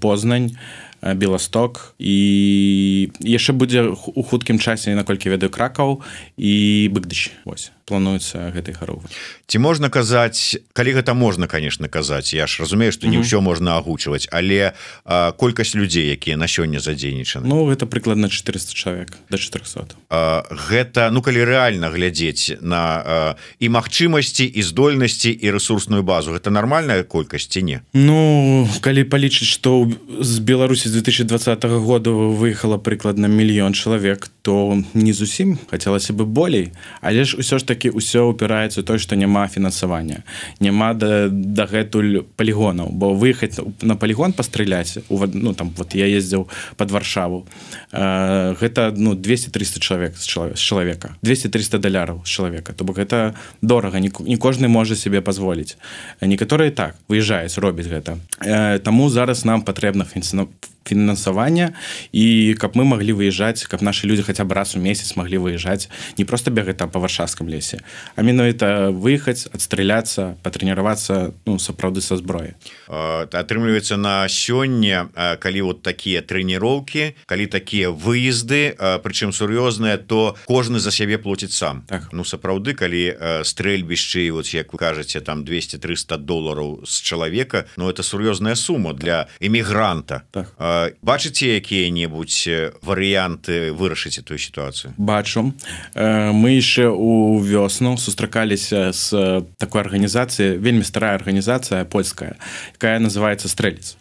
познань 0.00 0.56
беласток 1.02 1.94
і 1.98 3.12
яшчэ 3.20 3.52
будзе 3.52 3.92
у 3.92 4.22
хуткім 4.22 4.58
часе 4.58 4.96
наколькі 4.96 5.30
ведаю 5.30 5.52
кракаў 5.52 6.00
і 6.36 6.88
быкдыч 6.92 7.30
ось 7.44 7.70
плануецца 7.86 8.50
гэтай 8.50 8.74
харовы 8.74 9.06
ці 9.46 9.62
можна 9.62 9.88
казаць 9.88 10.58
калі 10.74 10.98
гэта 10.98 11.14
можна 11.14 11.46
конечно 11.46 11.88
казаць 11.88 12.34
я 12.34 12.46
ж 12.46 12.60
разумею 12.60 12.92
что 12.92 13.06
не 13.06 13.22
ўсё 13.22 13.40
можна 13.40 13.78
агучваць 13.78 14.26
але 14.34 14.74
а, 15.04 15.32
колькасць 15.32 15.78
людзей 15.78 16.10
якія 16.10 16.36
на 16.36 16.50
сёння 16.50 16.82
задзейнічаны? 16.82 17.46
Ну 17.46 17.64
гэта 17.70 17.86
прыкладна 17.86 18.28
400 18.28 18.74
чалавек 18.74 19.14
до 19.30 19.38
400 19.38 19.94
а, 20.10 20.42
гэта 20.50 21.10
ну 21.14 21.22
калі 21.22 21.46
рэальна 21.46 21.90
глядзець 21.94 22.58
на 22.60 22.82
а, 22.82 23.36
і 23.62 23.66
магчымасці 23.70 24.44
і 24.44 24.60
здольнасці 24.62 25.30
і 25.30 25.46
ресурсную 25.54 26.02
базу 26.02 26.34
гэта 26.34 26.50
нармальная 26.50 27.06
колькасці 27.06 27.62
не? 27.62 27.80
Ну 27.94 28.68
калі 28.82 29.06
палічыць 29.06 29.46
што 29.46 29.86
з 30.20 30.38
Беларусі 30.42 30.90
2020 30.90 31.64
году 31.86 32.34
выехала 32.34 32.82
прыкладна 32.82 33.30
мільён 33.30 33.72
чалавек 33.72 34.26
то 34.46 34.78
не 34.94 35.12
зусім 35.12 35.58
хацелася 35.70 36.14
бы 36.14 36.22
болей 36.22 36.70
але 37.02 37.26
ж 37.26 37.34
усё 37.42 37.58
ж 37.58 37.66
таки 37.66 37.90
ўсё 37.90 38.30
упіраецца 38.30 38.86
той 38.86 39.02
что 39.02 39.18
няма 39.18 39.48
фінансавання 39.50 40.22
няма 40.60 40.94
да 40.94 41.26
дагэтуль 41.28 42.22
полигонаў 42.38 42.94
бо 42.94 43.10
выехаць 43.18 43.58
на 43.82 43.98
полигон 43.98 44.30
пастраляць 44.32 45.02
у 45.10 45.18
ну 45.34 45.50
там 45.50 45.74
вот 45.76 45.98
я 45.98 46.06
ездзіў 46.06 46.46
под 46.76 46.90
варшаву 46.94 47.42
э, 47.90 48.54
гэта 48.54 48.94
ну 48.94 49.18
200-300 49.18 49.82
чалавек 49.82 50.14
з 50.14 50.26
чалавек 50.26 50.54
чалавека 50.56 51.18
200-300 51.26 51.82
даляраў 51.82 52.22
чалавека 52.22 52.70
то 52.72 52.84
бок 52.84 53.02
гэта 53.02 53.34
дорага 53.62 53.98
не, 53.98 54.14
не 54.20 54.36
кожны 54.36 54.68
можа 54.68 54.94
себе 54.94 55.20
позволіць 55.20 55.74
некаторыя 56.20 56.70
так 56.70 56.94
выязджаюць 57.08 57.58
робіць 57.58 57.90
гэта. 57.90 58.18
Э, 58.40 58.78
таму 58.78 59.10
зараз 59.10 59.44
нам 59.44 59.62
патрэбна 59.62 60.04
фінансаваць 60.04 60.75
фінансавання 60.86 61.72
і 62.12 62.54
каб 62.58 62.76
мы 62.76 62.84
маглі 62.84 63.12
выязджаць 63.18 63.66
каб 63.66 63.82
нашы 63.82 64.06
людзі 64.06 64.22
хаця 64.22 64.44
б 64.44 64.52
раз 64.54 64.76
у 64.76 64.80
месяц 64.80 65.16
маглі 65.16 65.38
выязджаць 65.42 65.88
не 66.18 66.24
просто 66.24 66.50
бегаць 66.50 66.78
там 66.78 66.90
па 66.90 66.98
варшавском 67.02 67.48
лесе 67.48 67.82
а 68.16 68.22
менавіта 68.22 68.90
выехаць 68.94 69.50
адстраляцца 69.52 70.36
патрэніравацца 70.42 71.34
ну 71.46 71.58
сапраўды 71.58 72.00
са 72.00 72.16
зброі 72.16 72.54
атрымліваецца 72.88 73.96
на 73.96 74.28
сёння 74.28 75.10
калі 75.40 75.60
вот 75.62 75.82
такія 75.82 76.22
трэніроўкі 76.22 77.14
калі 77.26 77.46
такія 77.46 77.90
выезды 77.90 78.76
прычым 79.02 79.32
сур'ёзныя 79.32 79.98
то 79.98 80.36
кожны 80.46 80.78
за 80.78 80.90
сябе 80.90 81.18
плоціць 81.18 81.52
сам. 81.52 81.82
Так. 81.88 82.08
Ну 82.12 82.24
сапраўды 82.24 82.74
калі 82.74 83.42
стрэльбішчы 83.42 84.30
вот 84.30 84.46
як 84.54 84.72
вы 84.72 84.78
кажаце 84.78 85.20
там 85.20 85.44
200-300 85.44 86.18
долларов 86.18 86.84
з 86.84 87.00
чалавека 87.00 87.66
но 87.76 87.84
ну, 87.84 87.90
это 87.90 88.02
сур'ёзная 88.02 88.54
сума 88.54 88.92
для 88.92 89.28
эмігранта. 89.40 90.22
Так. 90.30 90.52
А 90.58 90.75
бачыце 91.02 91.58
якія-небудзь 91.60 92.80
варыянты 92.82 93.72
вырашыць 93.72 94.18
эту 94.18 94.38
сітуацыю? 94.38 94.94
Бачу. 94.96 95.52
Мы 95.94 96.56
яшчэ 96.56 96.88
у 96.88 97.38
вёсну 97.38 97.96
сустракаліся 97.96 98.92
з 98.92 99.44
такой 99.58 99.80
арганізацыі 99.82 100.58
вельмі 100.58 100.84
старая 100.84 101.14
арганізацыя 101.14 101.84
польская 101.84 102.36
якая 102.74 102.98
называется 102.98 103.48
стрэлец 103.48 103.96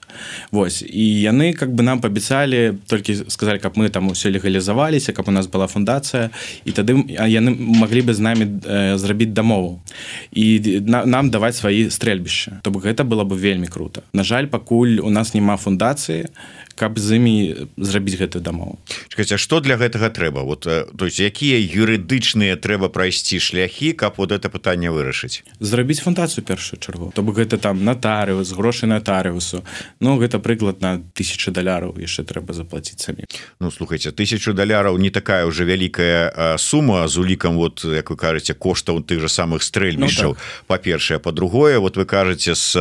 Вось 0.51 0.81
і 0.81 1.03
яны 1.03 1.53
как 1.53 1.73
бы 1.73 1.83
нам 1.83 2.01
паабяцалі 2.01 2.79
толькі 2.87 3.15
сказалі 3.27 3.59
каб 3.59 3.77
мы 3.77 3.89
там 3.89 4.07
усё 4.07 4.31
легалізаваліся 4.31 5.13
каб 5.13 5.27
у 5.27 5.31
нас 5.31 5.47
была 5.47 5.67
фундацыя 5.67 6.31
і 6.65 6.71
тады 6.71 6.95
яны 7.09 7.51
маглі 7.55 8.01
бы 8.01 8.13
з 8.13 8.19
намі 8.19 8.45
э, 8.45 8.97
зрабіць 8.97 9.33
дамову 9.33 9.81
і 10.31 10.79
на, 10.87 11.05
нам 11.05 11.29
даваць 11.29 11.57
свае 11.57 11.91
стрэльбішча 11.91 12.61
то 12.63 12.71
бок 12.71 12.85
гэта 12.85 13.03
было 13.03 13.23
бы 13.23 13.35
вельмі 13.35 13.67
круто. 13.67 14.03
На 14.13 14.23
жаль 14.23 14.47
пакуль 14.47 14.99
у 14.99 15.09
нас 15.09 15.33
няма 15.33 15.57
фундацыі 15.57 16.31
каб 16.75 16.99
з 16.99 17.15
імі 17.15 17.55
зрабіць 17.77 18.19
гэтую 18.19 18.43
дамову. 18.43 18.77
Чакайце, 19.07 19.37
что 19.39 19.59
для 19.63 19.79
гэтага 19.79 20.11
трэба? 20.11 20.43
Вот 20.43 20.67
то 20.67 21.05
есть 21.05 21.19
якія 21.19 21.55
юрыдычныя 21.55 22.59
трэба 22.59 22.91
прайсці 22.91 23.39
шляхі 23.39 23.95
каб 23.95 24.19
вот 24.19 24.31
это 24.35 24.51
пытанне 24.51 24.91
вырашыць? 24.91 25.47
Зрабіць 25.63 26.03
фундацыю 26.03 26.43
першую 26.43 26.79
чаргу 26.79 27.11
то 27.15 27.23
бок 27.23 27.39
гэта 27.39 27.57
там 27.57 27.83
натарыус 27.87 28.51
грошы 28.51 28.87
натарыусу 28.91 29.63
Ну 30.03 30.19
гэта 30.19 30.39
прыклад 30.43 30.81
на 30.81 30.99
тысячу 31.15 31.55
даляраў 31.55 31.95
яшчэ 31.95 32.27
трэба 32.27 32.51
заплатіць 32.51 32.99
самі 32.99 33.23
Ну 33.59 33.71
слухайте 33.71 34.11
тысячу 34.11 34.51
даляраў 34.51 34.99
не 34.99 35.09
такая 35.09 35.45
уже 35.45 35.63
вялікая 35.63 36.57
сума 36.57 37.07
з 37.07 37.17
улікам 37.17 37.55
вот 37.55 37.85
як 37.85 38.11
вы 38.11 38.17
кажаце 38.19 38.53
коштаў 38.53 38.99
тых 38.99 39.23
же 39.23 39.31
самых 39.31 39.63
стрэльбішчаў 39.63 40.29
ну, 40.29 40.35
так. 40.35 40.67
па-першае. 40.67 41.19
По-другое 41.19 41.79
вот 41.79 41.95
вы 41.95 42.05
кажаце 42.05 42.55
с 42.55 42.75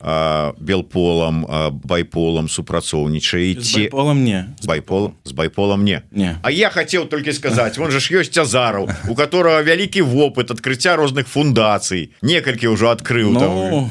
белполам 0.00 1.44
байполам 1.84 2.48
супрацоўнічаць 2.48 3.25
дзейнічаеце 3.26 3.90
пола 3.90 4.14
мне 4.14 4.54
с 4.60 4.66
байпол 4.66 5.14
с 5.24 5.32
байпола 5.32 5.76
мне 5.76 6.02
не. 6.10 6.36
А 6.42 6.50
я 6.50 6.70
хотел 6.70 7.06
только 7.06 7.32
сказать 7.32 7.78
вон 7.78 7.90
же 7.90 8.00
ж 8.00 8.10
ёсць 8.20 8.36
азару 8.38 8.88
у 9.08 9.14
которого 9.14 9.62
вялікі 9.62 10.02
вопыт 10.02 10.50
открыцця 10.50 10.96
розных 10.96 11.26
фундацый 11.28 12.14
некалькі 12.22 12.68
ўжо 12.68 12.90
адкрыў 12.90 13.32
ну, 13.32 13.90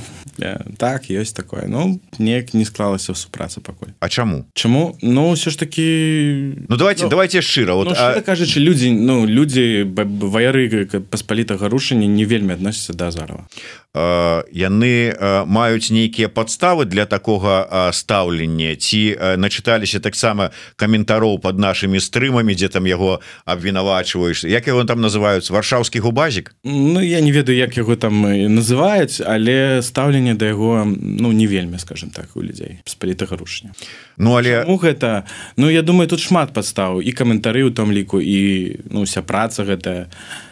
так 0.78 1.10
ёсць 1.10 1.34
такое. 1.34 1.66
Ну 1.68 2.00
неяк 2.20 2.54
не 2.54 2.66
склалася 2.66 3.14
в 3.14 3.18
супрацы 3.18 3.62
пакуль 3.62 3.94
А 4.00 4.10
чаму 4.10 4.46
чаму 4.54 4.98
ну 5.02 5.32
все 5.34 5.50
ж 5.50 5.60
таки 5.60 6.54
ну 6.68 6.78
давайте 6.78 7.04
ну, 7.04 7.10
давайте 7.10 7.42
шчыра 7.42 7.74
вот 7.74 7.88
ну, 7.88 7.96
а... 7.98 8.22
кажучы 8.22 8.60
людзі 8.60 8.92
ну 8.92 9.26
людзі 9.26 9.84
ваяры 9.96 10.86
паспалітага 11.10 11.70
рушання 11.70 12.08
не 12.08 12.26
вельмі 12.26 12.54
адносяцца 12.54 12.94
да 12.94 13.08
азарова. 13.08 13.48
Яны 13.96 15.16
маюць 15.48 15.88
нейкія 15.88 16.28
падставы 16.28 16.84
для 16.86 17.06
такога 17.06 17.92
стаўлення? 17.96 18.76
Ці 18.76 19.16
начыталіся 19.40 20.00
таксама 20.00 20.52
каментароў 20.76 21.40
под 21.40 21.60
нашими 21.60 22.04
стрымамі 22.04 22.56
дзе 22.56 22.68
там 22.68 22.88
яго 22.88 23.22
абвінавачваеш? 23.46 24.44
Як 24.44 24.68
его 24.68 24.84
там 24.84 25.00
называюць? 25.00 25.48
Варшаўскі 25.48 26.00
губазік? 26.00 26.56
Ну 26.64 27.00
я 27.00 27.22
не 27.22 27.32
ведаю 27.32 27.58
як 27.58 27.78
яго 27.78 27.96
там 27.96 28.20
называюць 28.52 29.24
але 29.24 29.82
стаўленне 29.82 30.25
да 30.34 30.46
яго 30.46 30.86
ну 31.02 31.32
не 31.32 31.48
вельмі 31.48 31.80
скажем 31.80 32.10
так 32.10 32.36
у 32.36 32.44
людзей 32.44 32.80
з 32.86 32.96
палітага 32.96 33.38
рушня 33.38 33.74
Ну 34.18 34.36
але 34.38 34.64
у 34.64 34.78
гэта? 34.78 35.26
Ну 35.58 35.70
я 35.70 35.82
думаю 35.82 36.08
тут 36.08 36.20
шмат 36.20 36.54
падстаў. 36.54 37.02
І 37.02 37.12
каментары 37.12 37.68
ў 37.68 37.74
том 37.76 37.92
ліку 37.92 38.20
і 38.20 38.80
ну 38.90 39.04
уся 39.04 39.22
праца 39.22 39.64
гэтая. 39.64 40.08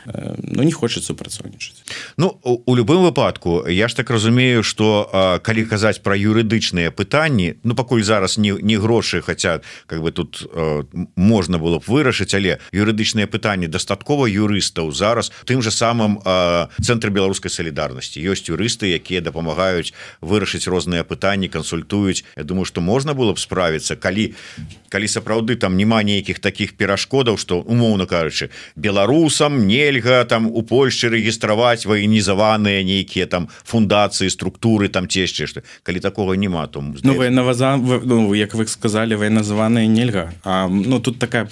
Ну 0.05 0.63
не 0.63 0.71
хочет 0.71 1.03
супрацоўнічаць 1.03 1.87
Ну 2.17 2.39
у 2.43 2.75
любым 2.75 3.03
выпадку 3.03 3.63
я 3.67 3.87
ж 3.87 3.95
так 3.95 4.09
разумею 4.09 4.63
что 4.63 5.07
калі 5.43 5.63
казаць 5.65 6.03
про 6.03 6.15
юрыдычныя 6.17 6.91
пытанні 6.91 7.55
Ну 7.63 7.75
пакуль 7.75 8.03
зараз 8.03 8.37
не, 8.37 8.51
не 8.51 8.77
грошы 8.77 9.21
хотя 9.21 9.61
как 9.87 10.03
бы 10.03 10.11
тут 10.11 10.43
можна 11.15 11.57
было 11.57 11.79
б 11.79 11.83
вырашыць 11.87 12.35
але 12.35 12.59
юрыдычныя 12.73 13.27
пытанні 13.27 13.67
дастаткова 13.67 14.27
юрыстаў 14.27 14.91
зараз 14.91 15.31
тым 15.45 15.61
же 15.61 15.71
самым 15.71 16.19
цэнтр 16.83 17.09
беларускай 17.09 17.51
салідарнасці. 17.51 18.19
Ёсць 18.19 18.49
юрысты 18.51 18.91
якія 18.91 19.21
дапамагаюць 19.21 19.93
вырашыць 20.19 20.67
розныя 20.67 21.03
пытанні 21.03 21.47
кансультуюць. 21.47 22.25
Я 22.35 22.43
думаю 22.43 22.65
что 22.65 22.81
можна 22.81 23.13
было 23.13 23.33
б 23.33 23.39
справіцца 23.53 23.95
калі 23.95 24.33
калі 24.89 25.07
сапраўды 25.09 25.55
там 25.61 25.77
няма 25.77 26.01
нейкіх 26.01 26.41
таких 26.41 26.73
перашкодаў 26.73 27.37
что 27.37 27.61
умоўно 27.61 28.09
кажучы 28.09 28.49
беларусам 28.75 29.67
не 29.69 29.83
нельга 29.83 30.23
там 30.25 30.47
у 30.47 30.61
Польшчы 30.63 31.09
рэгістраваць 31.09 31.85
ваенізаваныя 31.85 32.83
нейкія 32.83 33.27
там 33.27 33.49
фундацыі 33.63 34.29
структуры 34.29 34.89
там 34.89 35.07
яшчэ 35.11 35.47
што. 35.47 35.61
Калі 35.83 35.99
такого 35.99 36.33
няма 36.33 36.67
то 36.67 36.81
ну, 36.81 37.29
наваза 37.29 37.77
ну, 37.77 38.33
як 38.33 38.55
вы 38.55 38.67
сказали 38.67 39.15
ваенназаваныя 39.15 39.87
нельга. 39.87 40.33
А 40.43 40.67
ну 40.67 40.99
тут 40.99 41.19
такая 41.19 41.49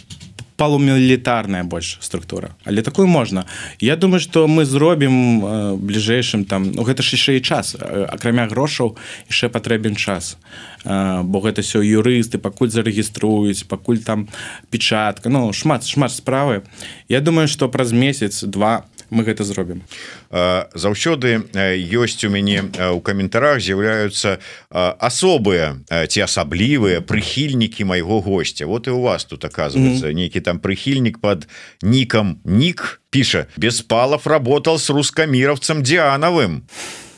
полумілітарная 0.61 1.63
больш 1.63 1.97
структура. 2.01 2.49
Але 2.65 2.81
такую 2.81 3.07
можна 3.07 3.45
Я 3.79 3.95
думаю 3.95 4.19
что 4.19 4.47
мы 4.47 4.65
зробім 4.65 5.45
э, 5.45 5.75
бліжэйшым 5.75 6.45
там 6.45 6.71
ну, 6.71 6.83
гэта 6.83 7.01
ж 7.01 7.17
яшчэ 7.17 7.37
і 7.37 7.41
час. 7.41 7.75
Акрамя 7.81 8.45
грошаў 8.45 8.93
яшчэ 9.25 9.49
патрэбен 9.49 9.95
час. 9.95 10.37
Э, 10.85 11.23
бо 11.23 11.41
гэта 11.41 11.65
все 11.65 11.81
юрысты 11.81 12.37
пакуль 12.37 12.69
зарэгіструюць 12.69 13.65
пакуль 13.65 14.05
там 14.05 14.29
печатка. 14.69 15.29
Ну 15.29 15.51
шмат 15.53 15.81
шмат 15.81 16.13
справы. 16.13 16.61
Я 17.09 17.21
думаю 17.21 17.47
что 17.47 17.67
праз 17.67 17.91
месяц 17.91 18.43
два 18.43 18.85
мы 19.11 19.27
гэта 19.27 19.43
зробім. 19.43 19.83
Заўсёды 20.31 21.43
ёсць 21.91 22.23
у 22.23 22.29
мяне 22.31 22.63
у 22.95 22.99
каментарах 23.03 23.59
з'яўляюцца 23.59 24.39
асобыя 24.71 25.83
ці 26.07 26.19
асаблівыя 26.23 27.03
прыхільнікі 27.03 27.83
майго 27.83 28.21
гостя 28.23 28.65
вот 28.65 28.87
і 28.87 28.95
у 28.95 29.01
вас 29.01 29.25
тут 29.25 29.45
оказывается 29.45 30.07
mm 30.07 30.11
-hmm. 30.11 30.15
нейкі 30.15 30.41
там 30.41 30.59
прыхільнік 30.59 31.17
под 31.17 31.47
ником 31.83 32.37
ник 32.45 33.01
піша 33.09 33.45
беспалов 33.57 34.27
работал 34.27 34.79
с 34.79 34.89
рускамировцам 34.89 35.83
диановым. 35.83 36.61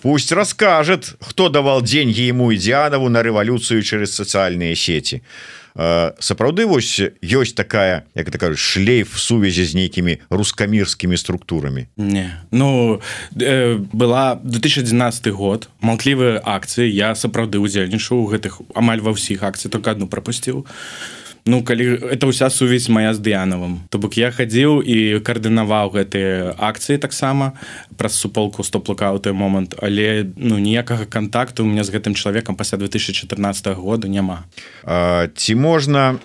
Пусть 0.02 0.32
расскажет 0.32 1.16
кто 1.30 1.50
давал 1.50 1.82
деньги 1.82 2.30
ему 2.30 2.52
и 2.52 2.58
дианову 2.58 3.10
на 3.10 3.24
революцию 3.24 3.84
через 3.84 4.16
социальные 4.16 4.76
сети 4.76 5.22
а 5.22 5.63
сапраўды 5.76 6.66
вось 6.70 7.02
ёсць 7.22 7.54
такая 7.54 8.06
як 8.14 8.30
это 8.30 8.38
кажу 8.38 8.58
шлейф 8.58 9.18
сувязі 9.18 9.66
з 9.66 9.76
нейкімі 9.76 10.18
рускамірскімі 10.30 11.18
структурамі? 11.18 11.88
Не. 11.98 12.38
Ну 12.52 13.02
э, 13.36 13.78
была 13.94 14.40
2011 14.44 15.28
год 15.34 15.70
малклівыя 15.82 16.42
акцыі. 16.46 16.90
Я 16.90 17.16
сапраўды 17.16 17.58
удзельнічаў 17.58 18.30
гэтых 18.30 18.62
амаль 18.76 19.02
ва 19.02 19.18
ўсіх 19.18 19.44
акцый 19.44 19.72
только 19.72 19.92
одну 19.92 20.08
пропусціў 20.08 20.66
а 20.66 21.23
Ну 21.46 21.64
калі 21.64 22.00
это 22.08 22.24
ўся 22.32 22.48
сувязь 22.48 22.88
моя 22.88 23.12
з 23.12 23.20
дыянавым. 23.20 23.84
То 23.92 24.00
бок 24.00 24.16
я 24.16 24.32
хадзіў 24.32 24.80
і 24.80 25.20
каардынаваў 25.20 25.92
гэтыя 25.92 26.56
акцыі 26.56 26.96
таксама 26.96 27.60
праз 28.00 28.16
суполку 28.16 28.64
стоп-лука 28.64 29.12
ў 29.12 29.20
той 29.20 29.36
момант. 29.36 29.76
Але 29.84 30.24
ну 30.40 30.56
ніякага 30.56 31.04
контакту 31.04 31.64
у 31.64 31.68
меня 31.68 31.84
з 31.84 31.92
гэтым 31.92 32.16
чалавекам 32.16 32.56
пасля 32.56 32.80
2014 32.80 33.76
года 33.76 34.08
няма. 34.08 34.48
А, 34.88 35.28
ці 35.36 35.56
можна 35.60 36.16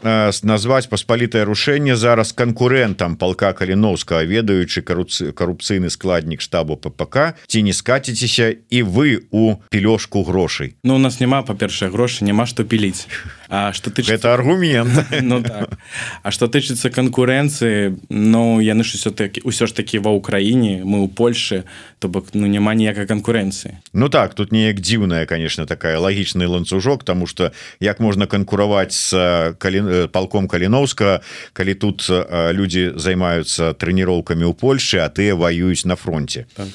назваць 0.47 0.87
паспалітае 0.87 1.43
рушэнне 1.43 1.99
зараз 1.99 2.31
канкурентам 2.31 3.19
палка 3.19 3.51
каліновска 3.53 4.23
ведаючы 4.23 4.87
каруцы 4.87 5.35
карупцыйны 5.35 5.91
складнік 5.91 6.39
штабу 6.39 6.79
ППК 6.79 7.35
ці 7.51 7.59
не 7.67 7.75
скаціцеся 7.75 8.55
і 8.71 8.83
вы 8.87 9.27
у 9.35 9.59
пілёшку 9.67 10.23
грошай? 10.23 10.79
Ну 10.87 10.95
у 10.95 11.03
нас 11.03 11.19
няма 11.19 11.43
па-першае 11.43 11.91
грошы 11.91 12.23
няма 12.23 12.47
што 12.47 12.63
піліць 12.63 13.11
А 13.51 13.73
что 13.73 13.91
ты 13.91 14.03
это 14.03 14.35
аргумент 14.35 15.07
ну, 15.23 15.43
так. 15.43 15.79
А 16.23 16.31
что 16.31 16.49
тычыцца 16.49 16.91
канкурэнцыі 16.91 17.97
Ну 18.09 18.61
яны 18.61 18.85
ж 18.85 19.01
усё 19.01 19.11
таки 19.11 19.41
ўсё 19.41 19.67
ж 19.67 19.73
таки 19.73 19.99
ва 19.99 20.13
ўкраіне 20.13 20.85
мы 20.85 21.05
ў 21.05 21.09
Польше 21.09 21.65
то 21.99 22.09
бок 22.09 22.29
ну 22.37 22.47
няма 22.47 22.75
ніякай 22.75 23.09
канкурэнцыі 23.09 23.81
Ну 23.93 24.09
так 24.09 24.35
тут 24.35 24.53
неяк 24.53 24.81
дзіўная 24.81 25.25
конечно 25.25 25.65
такая 25.65 25.99
лагічны 25.99 26.45
ланцужок 26.45 27.05
тому 27.05 27.27
что 27.27 27.53
як 27.81 28.01
можна 28.01 28.27
канкураваць 28.27 28.93
с 28.93 29.57
калі 29.59 29.81
э, 29.81 30.09
палком 30.09 30.49
каліновска 30.49 31.21
калі 31.53 31.75
тут 31.75 32.05
э, 32.11 32.53
люди 32.53 32.93
займаюцца 32.97 33.73
трэніроўкамі 33.73 34.45
ў 34.45 34.53
Польше 34.53 35.01
а 35.01 35.09
ты 35.09 35.33
ваююць 35.33 35.89
на 35.89 35.97
фронте 35.97 36.45
так. 36.53 36.69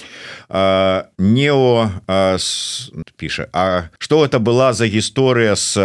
нео 1.17 1.91
піша 3.17 3.47
А 3.53 3.89
что 3.99 4.25
это 4.25 4.39
была 4.39 4.73
за 4.73 4.87
гісторыя 4.87 5.55
с 5.55 5.77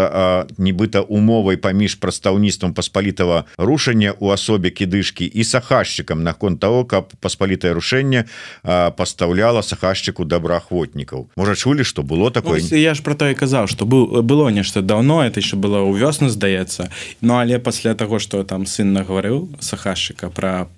нібыта 0.79 1.03
умовай 1.03 1.57
паміж 1.57 1.99
прадстаўніцтвам 1.99 2.75
паспалітава 2.75 3.45
рушання 3.59 4.15
у 4.21 4.31
асобе 4.31 4.71
кідышкі 4.71 5.27
і 5.27 5.43
сахашчыкам 5.43 6.23
наконт 6.23 6.61
того 6.61 6.85
каб 6.85 7.11
паспалітае 7.21 7.75
рушэнне 7.75 8.31
пастаўляла 8.63 9.63
сахашчыку 9.63 10.25
добраахвотнікаў. 10.25 11.35
Можа 11.37 11.55
чулі 11.55 11.83
что 11.83 12.03
было 12.03 12.31
такое? 12.31 12.63
Ось, 12.63 12.73
я 12.73 12.95
ж 12.95 13.03
про 13.03 13.15
то 13.15 13.29
і 13.29 13.35
казаў 13.35 13.67
что 13.67 13.87
был 13.87 14.23
было 14.23 14.49
нешта 14.51 14.83
давно 14.83 15.25
это 15.27 15.41
еще 15.41 15.57
было 15.57 15.83
ў 15.83 15.99
вёсну 15.99 16.29
здаецца. 16.29 16.91
Ну 17.21 17.35
але 17.35 17.59
пасля 17.59 17.95
того 17.95 18.19
что 18.19 18.45
там 18.45 18.67
сын 18.67 18.93
нагаварыў 18.93 19.49
сахашчыка 19.59 20.31
про 20.31 20.71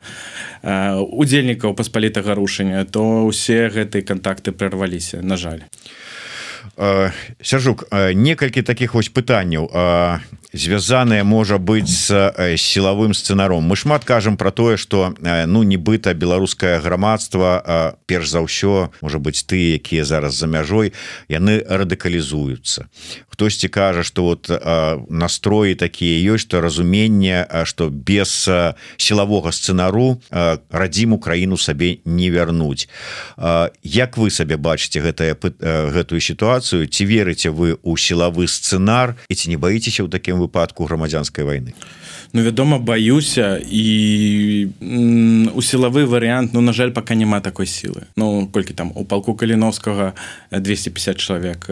удзельнікаў 0.62 1.74
паспалітага 1.74 2.34
рушання 2.34 2.84
то 2.84 3.24
усе 3.28 3.68
гэтыя 3.68 4.00
контакты 4.02 4.52
прерваліся 4.52 5.20
на 5.20 5.36
жаль 5.36 5.60
сяржук 7.42 7.84
некалькі 8.14 8.62
таких 8.62 8.94
вось 8.94 9.08
пытанняў 9.08 9.70
звязаная 10.52 11.24
можа 11.24 11.58
быть 11.58 11.88
с 11.88 12.10
сілавым 12.56 13.14
сцэнаром 13.14 13.62
мы 13.62 13.76
шмат 13.76 14.04
кажам 14.04 14.36
про 14.36 14.50
тое 14.50 14.76
что 14.76 15.14
ну 15.20 15.62
нібыта 15.62 16.14
беларускае 16.14 16.80
грамадства 16.80 17.96
перш 18.06 18.28
за 18.30 18.40
ўсё 18.42 18.90
можа 19.00 19.18
быть 19.18 19.44
ты 19.46 19.78
якія 19.78 20.04
зараз 20.04 20.34
за 20.34 20.46
мяжой 20.46 20.92
яны 21.28 21.62
радыкалізуюцца. 21.62 22.88
Хтосьці 23.28 23.68
кажа 23.68 24.02
что 24.02 24.24
вот 24.24 24.50
настроі 25.08 25.74
такія 25.74 26.34
ёсць 26.34 26.42
что 26.42 26.60
разуменне 26.60 27.46
что 27.64 27.88
без 27.90 28.48
сілавога 28.96 29.52
сцэнару 29.52 30.20
радзім 30.30 31.12
украіну 31.12 31.56
сабе 31.56 31.98
не 32.04 32.30
вярнуць. 32.30 32.88
Як 33.82 34.16
вы 34.16 34.30
сабе 34.30 34.56
бачыце 34.56 35.00
гэтая 35.00 35.36
гэтую 35.36 36.20
сітуацыю? 36.20 36.86
Ці 36.90 37.04
верыце 37.04 37.50
вы 37.50 37.78
у 37.82 37.96
сілавы 37.96 38.48
сцэнар? 38.48 39.14
І 39.28 39.34
ці 39.34 39.50
не 39.50 39.56
баіцеся 39.56 40.02
ў 40.02 40.10
такім 40.10 40.39
выпадку 40.40 40.84
грамадзянской 40.84 41.44
войны 41.44 41.74
Ну 42.32 42.42
вядома 42.42 42.78
баюся 42.78 43.58
і 43.58 44.70
у 44.80 45.60
сілавы 45.62 46.06
варыянт 46.06 46.52
Ну 46.52 46.60
на 46.60 46.72
жаль 46.72 46.90
пока 46.90 47.14
няма 47.14 47.40
такой 47.40 47.66
сілы 47.66 48.06
Ну 48.16 48.48
колькі 48.52 48.74
там 48.74 48.92
у 48.94 49.04
палку 49.04 49.34
каліновскага 49.34 50.14
250 50.50 51.18
чалавек 51.18 51.66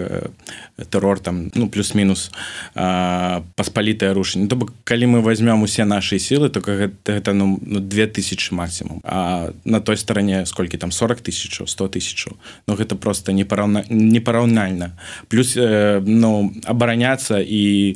тэрор 0.91 1.21
там 1.21 1.51
ну 1.55 1.69
плюс-мінус 1.69 2.31
паспалітае 2.75 4.13
рушэнне 4.13 4.49
То 4.49 4.57
бок 4.57 4.73
калі 4.85 5.07
мы 5.07 5.21
возьмем 5.21 5.63
усе 5.63 5.85
наши 5.85 6.19
сілы 6.19 6.51
то 6.51 6.61
гэта, 6.61 6.91
гэта 7.07 7.33
ну 7.33 7.59
2000 7.63 8.55
максимум. 8.55 9.01
А 9.05 9.51
на 9.65 9.81
той 9.81 9.97
стороне 9.97 10.47
сколькі 10.47 10.77
там 10.79 10.93
40 10.93 11.21
тысяч 11.21 11.63
100 11.67 11.89
тысяч 11.89 12.27
Ну 12.67 12.75
гэта 12.75 12.97
просто 12.97 13.33
непараўна 13.33 13.85
непараўнальна 13.89 14.99
плюс 15.29 15.57
э, 15.57 16.03
ну 16.05 16.53
абараняться 16.65 17.39
і 17.41 17.95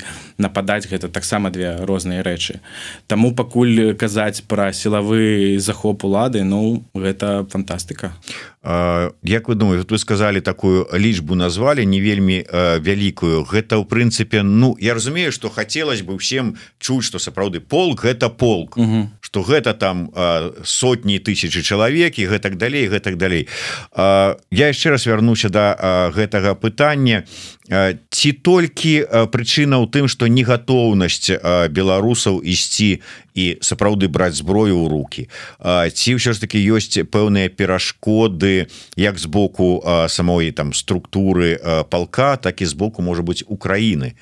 нападаць 0.62 0.86
гэта 0.86 1.08
таксама 1.08 1.50
две 1.50 1.76
розныя 1.82 2.22
рэчы. 2.22 2.60
Таму 3.06 3.34
пакуль 3.34 3.94
казаць 3.98 4.46
пра 4.46 4.72
сілавы 4.72 5.58
захоп 5.58 6.04
улады 6.04 6.44
ну 6.44 6.84
гэта 6.94 7.44
фантастыка 7.50 8.14
Як 8.62 9.48
вы 9.48 9.54
думаете 9.54 9.86
вы 9.90 9.98
сказали 9.98 10.40
такую 10.40 10.86
лічбу 10.92 11.34
назвали 11.34 11.84
не 11.84 12.00
вельмі 12.00 12.46
вялікую. 12.52 13.42
Гэта 13.42 13.74
ў 13.74 13.84
прынцыпе 13.84 14.42
Ну 14.42 14.76
я 14.78 14.94
разумею 14.94 15.32
что 15.32 15.50
хотелось 15.50 16.02
бы 16.02 16.16
всем 16.18 16.54
чуць 16.78 17.04
что 17.04 17.18
сапраўды 17.18 17.58
полк 17.58 18.04
гэта 18.04 18.28
полк. 18.28 18.78
Что 19.20 19.42
гэта 19.42 19.74
там 19.74 20.14
сотні 20.62 21.18
тысячи 21.18 21.60
чалавек 21.62 22.18
і 22.18 22.26
гэтак 22.26 22.56
далей 22.56 22.86
гэтак 22.86 23.18
далей. 23.18 23.48
Я 23.96 24.66
яшчэ 24.70 24.90
раз 24.90 25.06
вярнуся 25.06 25.48
до 25.48 25.74
да 25.74 26.12
гэтага 26.14 26.54
пытання. 26.54 27.26
Ці 27.66 28.32
толькі 28.46 29.02
прычына 29.34 29.82
ў 29.82 29.90
тым 29.90 30.06
что 30.06 30.30
негатоўнасць 30.30 31.34
беларусаў 31.66 32.38
ісці 32.46 33.02
і 33.34 33.58
сапраўды 33.60 34.08
браць 34.08 34.36
зброю 34.36 34.82
ў 34.82 34.86
руки 34.90 35.22
ці 35.94 36.10
ўсё 36.18 36.34
ж 36.34 36.40
таки 36.40 36.58
ёсць 36.58 36.98
пэўныя 37.06 37.48
перашкоды 37.48 38.66
як 38.96 39.18
з 39.18 39.26
боку 39.26 39.82
самой 40.08 40.50
там 40.52 40.72
структуры 40.72 41.60
палка 41.88 42.36
так 42.36 42.60
і 42.62 42.66
з 42.66 42.74
боку 42.74 43.02
можа 43.02 43.22
быть 43.22 43.44
Украіны. 43.46 44.14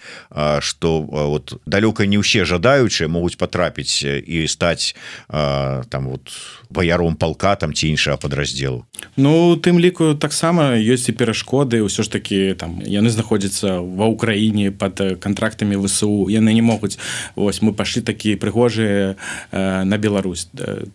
Что 0.60 1.00
вот 1.00 1.60
далёка 1.66 2.06
не 2.06 2.18
ўсе 2.18 2.44
жадаючыя 2.44 3.08
могуць 3.08 3.36
потрапіць 3.36 4.04
і 4.04 4.46
стаць 4.48 4.94
там 5.28 6.02
вот 6.08 6.30
баяром 6.70 7.16
палка 7.16 7.56
там 7.56 7.74
ці 7.74 7.88
іншага 7.88 8.16
подраздзелу 8.16 8.84
Ну 9.16 9.56
тым 9.56 9.78
ліку 9.78 10.14
таксама 10.14 10.78
ёсць 10.78 11.10
і 11.10 11.16
перашкоды 11.18 11.82
ўсё 11.82 12.02
ж 12.02 12.08
таки 12.10 12.54
там 12.54 12.80
яны 12.84 13.10
знаходзіцца 13.10 13.82
ва 13.82 14.06
ўкраіне 14.10 14.70
под 14.70 15.20
контрактамі 15.20 15.76
ВСУ 15.82 16.30
яны 16.30 16.54
не 16.54 16.62
могуць 16.62 16.98
ось 17.34 17.62
мы 17.62 17.72
пашлі 17.72 18.02
такія 18.02 18.36
прыгожыя 18.36 19.16
э, 19.50 19.84
на 19.84 19.98
Беларусь. 19.98 20.48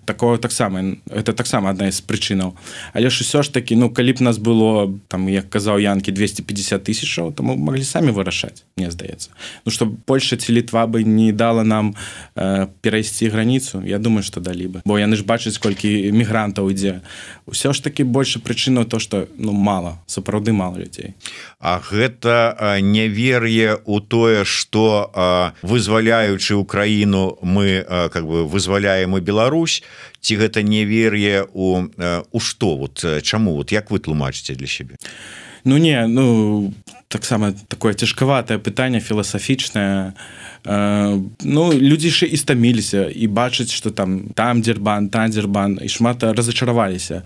Такого 0.05 0.37
таксама 0.37 0.97
это 1.09 1.33
таксама 1.33 1.69
одна 1.69 1.87
из 1.87 2.01
прычынаў. 2.01 2.55
Але 2.93 3.09
ж 3.09 3.23
усё 3.23 3.43
ж 3.43 3.51
таки 3.51 3.75
ну 3.75 3.89
калі 3.89 4.13
б 4.13 4.23
нас 4.23 4.37
было 4.37 4.87
там 5.07 5.29
як 5.29 5.49
казаў 5.49 5.79
янкі 5.79 6.11
250 6.11 6.83
тысячаў 6.83 7.33
то 7.33 7.43
мы 7.43 7.55
могли 7.55 7.83
самі 7.83 8.11
вырашаць 8.11 8.63
мне 8.77 8.91
здаецца. 8.91 9.29
Ну 9.65 9.71
что 9.71 9.87
Польша 10.05 10.37
ці 10.37 10.53
літва 10.53 10.87
бы 10.87 11.03
не 11.03 11.31
дала 11.31 11.63
нам 11.63 11.95
э, 12.35 12.67
перайсці 12.81 13.29
граніцу 13.29 13.83
Я 13.85 13.99
думаю 13.99 14.23
что 14.23 14.39
далі 14.41 14.67
бы 14.67 14.81
бо 14.85 14.99
яны 14.99 15.15
ж 15.15 15.23
бачаць 15.23 15.57
колькі 15.65 16.13
мігрантаў 16.13 16.69
ідзе. 16.69 17.01
Ўсё 17.49 17.73
ж 17.73 17.81
таки 17.81 18.05
больше 18.05 18.37
прычыну 18.37 18.85
то 18.85 19.01
что 19.01 19.25
ну 19.41 19.49
мало 19.51 19.97
сапраўды 20.05 20.53
мало 20.53 20.77
людзей. 20.77 21.17
А 21.57 21.81
гэта 21.81 22.35
гэта 22.35 22.81
невер'е 22.81 23.77
у 23.85 23.99
тое 23.99 24.45
что 24.45 25.53
вызваляючы 25.61 26.55
Украіну 26.55 27.37
мы 27.41 27.85
как 27.87 28.25
бы 28.25 28.45
вызваляем 28.47 29.17
і 29.17 29.21
Беларусь 29.21 29.83
ці 30.21 30.35
гэта 30.37 30.61
невер'е 30.63 31.47
у 31.53 31.87
у 32.31 32.39
что 32.39 32.77
вот 32.77 33.05
чаму? 33.23 33.55
Вот 33.55 33.71
як 33.71 33.91
вы 33.91 33.99
тлумачыце 33.99 34.55
для 34.55 34.67
сябе? 34.67 34.95
Ну 35.63 35.77
не 35.77 36.07
ну 36.07 36.73
таксама 37.07 37.53
такое 37.67 37.93
цяжкаватае 37.93 38.59
пытанне 38.59 38.99
філасафічнае 38.99 40.13
ну 40.65 41.63
людзі 41.73 42.09
яшчэ 42.09 42.25
і 42.25 42.37
стаміліся 42.37 43.05
і 43.13 43.27
бачыць 43.29 43.69
что 43.69 43.91
там 43.91 44.33
там 44.33 44.61
дзербан 44.65 45.09
тандзербан 45.09 45.77
і 45.81 45.89
шмат 45.89 46.23
разочараваліся 46.23 47.21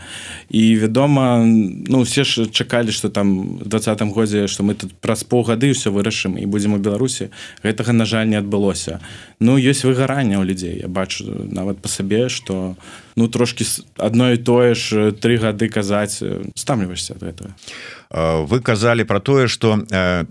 і 0.50 0.76
вядома 0.76 1.44
ну 1.88 2.02
все 2.02 2.24
ж 2.24 2.52
чакалі 2.52 2.92
что 2.92 3.10
там 3.10 3.60
двадцатым 3.64 4.12
годзе 4.12 4.48
что 4.48 4.64
мы 4.64 4.76
тут 4.76 4.92
праз 5.00 5.24
паўгады 5.24 5.72
ўсё 5.72 5.92
вырашым 5.96 6.36
і 6.36 6.46
будзем 6.46 6.76
у 6.76 6.84
беларусі 6.84 7.32
гэтага 7.64 7.96
на 7.96 8.06
жаль 8.06 8.28
не 8.28 8.36
адбылося. 8.36 9.00
Ну 9.40 9.56
ёсць 9.56 9.88
выгаранне 9.88 10.36
ў 10.36 10.44
людзей 10.44 10.76
я 10.84 10.88
бачу 10.88 11.24
нават 11.24 11.80
по 11.80 11.88
сабе 11.88 12.28
что 12.28 12.76
ну 13.16 13.28
трошки 13.28 13.64
адно 13.96 14.32
і 14.36 14.38
тое 14.38 14.76
ж 14.76 15.12
три 15.12 15.38
гады 15.38 15.70
казаць 15.70 16.24
стамліваешься 16.56 17.16
от 17.16 17.24
этого 17.24 17.56
вы 18.12 18.60
казалі 18.62 19.04
про 19.04 19.20
тое 19.20 19.48
что 19.48 19.78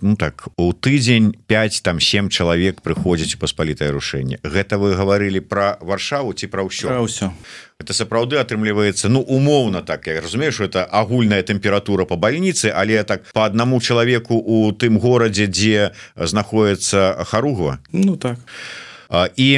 ну 0.00 0.16
так 0.16 0.48
у 0.56 0.72
тыдзень 0.72 1.36
5 1.46 1.82
там 1.82 2.00
7 2.00 2.28
чалавек 2.28 2.82
прыходзіць 2.82 3.36
у 3.36 3.38
паспалітае 3.38 3.90
рушэнне 3.94 4.42
гэта 4.42 4.78
вы 4.78 4.98
гаварылі 4.98 5.40
про 5.40 5.78
варшаву 5.80 6.34
ці 6.34 6.50
пра 6.50 6.66
ўсё? 6.66 6.90
Ўсё. 6.90 7.30
Это 7.78 7.94
сапраўды 7.94 8.42
атрымліваецца 8.42 9.08
ну 9.08 9.20
умоўна 9.22 9.82
так 9.82 10.06
я 10.10 10.20
разумею 10.20 10.50
что 10.50 10.64
это 10.64 10.84
агульная 10.84 11.42
тэмпература 11.42 12.04
по 12.04 12.16
больніцы 12.16 12.74
але 12.74 13.04
так 13.04 13.22
по 13.32 13.46
аднаму 13.46 13.80
чалавеку 13.80 14.34
у 14.34 14.72
тым 14.72 14.98
горадзе 14.98 15.46
дзе 15.46 15.94
знаходіцца 16.16 17.22
харугва 17.30 17.78
ну 17.92 18.16
так. 18.16 18.38
а 18.42 18.87
і 19.10 19.48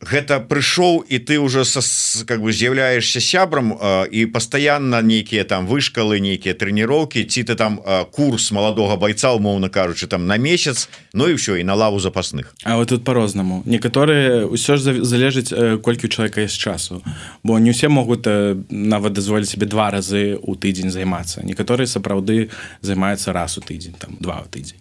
гэта 0.00 0.40
прыйшоў 0.40 1.04
і 1.08 1.18
ты 1.18 1.38
уже 1.40 1.64
са, 1.64 1.80
как 2.24 2.42
бы 2.42 2.52
з'яўляешься 2.52 3.20
сябрам 3.20 3.72
і 4.10 4.26
постоянно 4.26 5.00
нейкіе 5.00 5.44
там 5.44 5.66
вышкалы 5.66 6.20
нейкіе 6.20 6.54
тренировки 6.54 7.24
ці 7.24 7.42
ты 7.42 7.54
там 7.54 7.80
курс 8.12 8.52
маладога 8.52 8.96
бойца 8.96 9.32
умоўно 9.32 9.68
кажучы 9.68 10.06
там 10.06 10.26
на 10.26 10.36
месяц 10.36 10.88
Ну 11.14 11.28
і 11.28 11.34
все 11.34 11.60
і 11.60 11.64
на 11.64 11.74
лаву 11.74 12.00
запасных. 12.00 12.54
А 12.64 12.76
вот 12.76 12.88
тут 12.88 13.04
по-рознаму 13.04 13.62
некаторые 13.66 14.48
ўсё 14.48 14.76
ж 14.76 15.04
залежыць 15.04 15.52
колькі 15.80 16.06
у 16.06 16.08
человека 16.08 16.40
есть 16.40 16.58
часу. 16.58 17.02
Бо 17.44 17.58
не 17.58 17.70
усе 17.70 17.88
могуць 17.88 18.24
нават 18.70 19.12
дазволіць 19.12 19.48
себе 19.48 19.66
два 19.66 19.90
разы 19.90 20.38
у 20.40 20.54
тыдзень 20.54 20.90
займацца. 20.90 21.44
Некаторые 21.44 21.86
сапраўды 21.86 22.48
займаюцца 22.80 23.32
раз 23.32 23.58
у 23.58 23.60
тыдзень 23.60 23.94
там 23.98 24.16
два 24.20 24.44
тыдзень. 24.50 24.80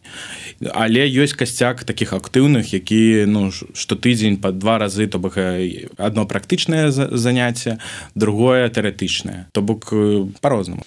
Але 0.71 1.04
ёсць 1.04 1.36
касцяк 1.36 1.84
таких 1.84 2.13
актыўных 2.13 2.74
які 2.74 3.26
ну 3.28 3.52
что 3.52 3.95
тыдзень 4.01 4.37
по 4.41 4.51
два 4.51 4.77
разы 4.77 5.07
то 5.07 5.19
бок 5.19 5.37
одно 5.37 6.25
практычнае 6.25 6.91
заняцце 6.91 7.77
другое 8.15 8.69
тэарэтычнае. 8.69 9.47
То 9.53 9.61
бок 9.61 9.93
по-рознаму 10.41 10.83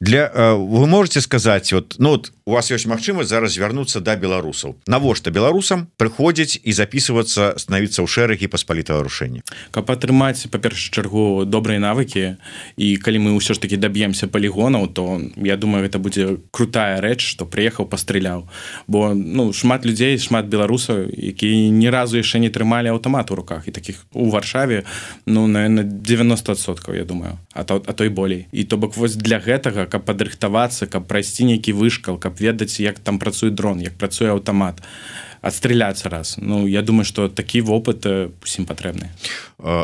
для 0.00 0.54
вы 0.54 0.86
можете 0.86 1.20
сказать 1.20 1.72
вот 1.72 1.96
ну 1.98 2.10
вот 2.10 2.32
у 2.50 2.52
вас 2.52 2.70
есть 2.70 2.86
магчымасць 2.90 3.30
зараз 3.30 3.54
звярнуцца 3.54 4.00
да 4.02 4.16
беларусаў. 4.18 4.74
Навошта 4.90 5.30
беларусам 5.30 5.86
прыходзіць 6.02 6.58
і 6.66 6.74
записываться 6.74 7.54
становіцца 7.54 8.02
ў 8.02 8.10
шэрагі 8.10 8.50
паспалітага 8.50 9.06
рушэння 9.06 9.46
каб 9.70 9.86
атрымаць 9.86 10.50
па-першую 10.50 10.90
чаргу 10.90 11.46
добрыя 11.46 11.78
навыкі. 11.78 12.42
І 12.74 12.98
калі 12.98 13.22
мы 13.22 13.30
ўсё 13.38 13.54
ж 13.54 13.62
таки 13.62 13.78
доб'емся 13.78 14.26
полігонаў 14.26 14.90
то 14.90 15.22
я 15.38 15.54
думаю 15.54 15.86
это 15.86 16.02
будзе 16.02 16.42
крутая 16.50 16.98
рэч 16.98 17.22
что 17.22 17.46
приехаў 17.46 17.86
пастраляў 17.86 18.50
бо 18.90 19.14
ну 19.14 19.52
шмат 19.54 19.86
людзей 19.86 20.18
шмат 20.18 20.50
беларусаў 20.50 21.06
які 21.06 21.70
ні 21.70 21.86
разу 21.86 22.18
яшчэ 22.18 22.42
не 22.42 22.50
трымалі 22.50 22.90
аўтамат 22.90 23.30
у 23.30 23.38
руках. 23.38 23.68
І 23.68 23.70
таких 23.70 24.10
у 24.10 24.26
варшаве 24.26 24.82
ну 25.22 25.46
на 25.46 25.70
90соткаў 25.86 26.98
я 26.98 27.06
думаю 27.06 27.38
а 27.54 27.62
то 27.62 27.78
а 27.86 27.92
той 27.94 28.10
болей. 28.10 28.50
І 28.50 28.64
то 28.64 28.76
бок 28.76 28.96
вось 28.96 29.14
для 29.14 29.38
гэтага 29.38 29.86
каб 29.86 30.02
падрыхтавацца 30.02 30.90
каб 30.90 31.06
прайсці 31.06 31.46
нейкі 31.46 31.78
вышкал 31.78 32.18
каб 32.18 32.39
ведаць 32.40 32.80
як 32.80 32.98
там 32.98 33.18
працуе 33.18 33.50
дрон 33.50 33.80
як 33.84 33.96
працуе 34.00 34.30
аўтамат 34.32 34.82
адстраляцца 35.42 36.08
раз. 36.08 36.36
Ну 36.38 36.66
я 36.66 36.82
думаю 36.82 37.04
что 37.04 37.28
такі 37.28 37.60
вопыт 37.62 38.06
усім 38.42 38.66
патрэбны 38.66 39.10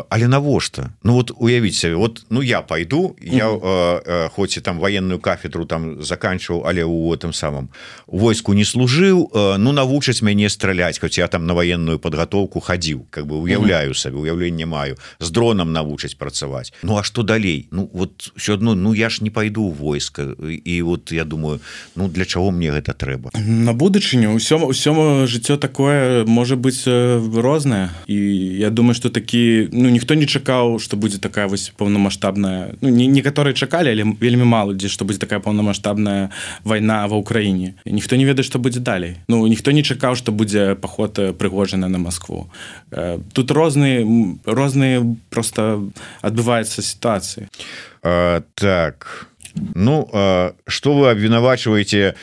але 0.09 0.27
навошта 0.27 0.93
Ну 1.03 1.13
вот 1.13 1.31
уявіць 1.37 1.77
сабе 1.77 1.95
вот 1.95 2.25
ну 2.29 2.41
я 2.41 2.61
пойду 2.61 3.15
я 3.21 3.49
mm 3.49 3.59
-hmm. 3.61 4.29
хоць 4.29 4.57
і 4.57 4.61
там 4.61 4.79
военную 4.79 5.19
кафедру 5.19 5.65
там 5.65 6.03
заканчиваў 6.03 6.63
але 6.65 6.83
у 6.83 7.15
этом 7.15 7.33
самом 7.33 7.69
войску 8.07 8.53
не 8.53 8.63
служыў 8.63 9.29
ну 9.57 9.71
навучаць 9.71 10.21
мяне 10.21 10.49
страляць 10.49 10.99
хоць 10.99 11.17
я 11.17 11.27
там 11.27 11.45
на 11.45 11.53
военную 11.53 11.99
подготовку 11.99 12.59
хадзіў 12.59 13.05
как 13.09 13.25
бы 13.25 13.35
уяўляю 13.35 13.93
сабе 13.93 14.17
уяўленне 14.17 14.65
маю. 14.65 14.95
З 15.19 15.31
дронам 15.31 15.73
навучаць 15.73 16.17
працаваць 16.17 16.73
Ну 16.83 16.97
а 16.97 17.03
что 17.03 17.23
далей? 17.23 17.67
Ну 17.71 17.89
вот 17.93 18.31
все 18.35 18.53
одно 18.53 18.75
ну 18.75 18.93
я 18.93 19.09
ж 19.09 19.23
не 19.23 19.29
пойду 19.29 19.63
у 19.63 19.71
войска 19.71 20.27
і 20.65 20.81
вот 20.81 21.11
я 21.11 21.25
думаю 21.25 21.59
ну 21.95 22.07
для 22.07 22.25
чаго 22.25 22.51
мне 22.51 22.71
гэта 22.71 22.93
трэба 22.93 23.31
на 23.35 23.73
будучыню 23.73 24.35
ўсё 24.35 24.57
ўсё 24.67 25.25
жыццё 25.27 25.46
жыццё 25.47 25.57
такое 25.57 26.25
можа 26.25 26.55
быць 26.55 26.83
рознае 26.85 27.89
і 28.07 28.15
я 28.59 28.69
думаю 28.69 28.93
что 28.93 29.09
такі 29.09 29.69
ну 29.71 29.89
ніхто 29.89 30.13
не 30.13 30.27
чакаў 30.27 30.79
что 30.79 30.97
будзе 30.97 31.19
такая 31.19 31.47
вось 31.47 31.71
паўнамасштабная 31.77 32.75
ну, 32.81 32.89
не 32.89 33.07
некаторыя 33.07 33.53
чакалі 33.53 33.87
але 33.91 34.03
вельмі 34.19 34.43
мало 34.43 34.73
дзе 34.73 34.89
што 34.89 35.05
будзе 35.05 35.19
такая 35.19 35.39
паўнамасштабная 35.39 36.29
вайна 36.63 37.07
ва 37.07 37.15
ўкраіне 37.15 37.79
ніхто 37.85 38.15
не 38.15 38.25
ведае 38.25 38.43
што 38.43 38.59
будзе 38.59 38.79
далей 38.79 39.15
Ну 39.27 39.47
ніхто 39.47 39.71
не 39.71 39.83
чакаў 39.83 40.15
што 40.15 40.31
будзе 40.31 40.75
паход 40.75 41.19
прыгожана 41.37 41.87
на 41.87 41.97
Москву. 41.97 42.49
Тут 43.33 43.51
розныя 43.51 44.03
розныя 44.45 45.03
просто 45.29 45.87
адбываюцца 46.21 46.81
сітуацыі 46.81 47.47
так 48.55 49.27
Ну 49.75 50.09
что 50.67 50.93
вы 50.93 51.09
абвінавачваеце 51.11 52.13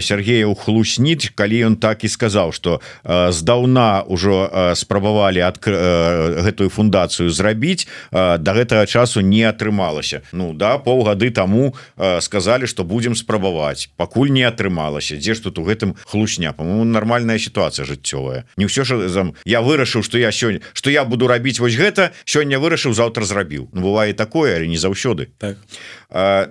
Сергея 0.00 0.46
у 0.46 0.54
хлусніць 0.54 1.32
калі 1.34 1.72
ён 1.72 1.76
так 1.76 2.04
і 2.04 2.08
сказаў 2.08 2.52
что 2.52 2.80
здаўна 3.04 4.04
ўжо 4.06 4.72
спрабавалі 4.76 5.40
ад 5.44 5.58
гэтую 5.60 6.68
фундацыю 6.68 7.30
зрабіць 7.30 7.86
до 8.12 8.50
гэтага 8.52 8.86
часу 8.86 9.20
не 9.20 9.44
атрымалася. 9.44 10.22
Ну 10.32 10.52
да 10.52 10.78
паўгады 10.78 11.30
таму 11.30 11.74
сказали 12.20 12.66
что 12.66 12.84
будем 12.84 13.14
спрабаваць. 13.14 13.90
Пакуль 13.96 14.30
не 14.30 14.44
атрымалася. 14.44 15.16
Дзе 15.16 15.34
ж 15.34 15.48
тут 15.48 15.58
у 15.58 15.64
гэтым 15.64 15.96
хлусня? 16.04 16.52
По-моему 16.52 16.84
нормальная 16.84 17.38
ситуация 17.38 17.84
жыццёвая. 17.84 18.44
Не 18.56 18.66
ўсё 18.66 18.84
ж 18.84 19.08
зам 19.08 19.34
я 19.44 19.62
вырашыў 19.62 20.02
что 20.02 20.18
я 20.18 20.32
сёння 20.32 20.60
что 20.72 20.90
я 20.90 21.04
буду 21.04 21.26
рабіць 21.26 21.60
вось 21.60 21.76
гэта 21.76 22.12
сёння 22.24 22.58
вырашыў 22.58 22.92
завтра 22.92 23.24
зрабіў. 23.24 23.68
Ну, 23.72 23.80
бывае 23.80 24.12
такое 24.14 24.56
але 24.56 24.66
не 24.66 24.76
заўсёды. 24.76 25.28
Так. 25.38 25.56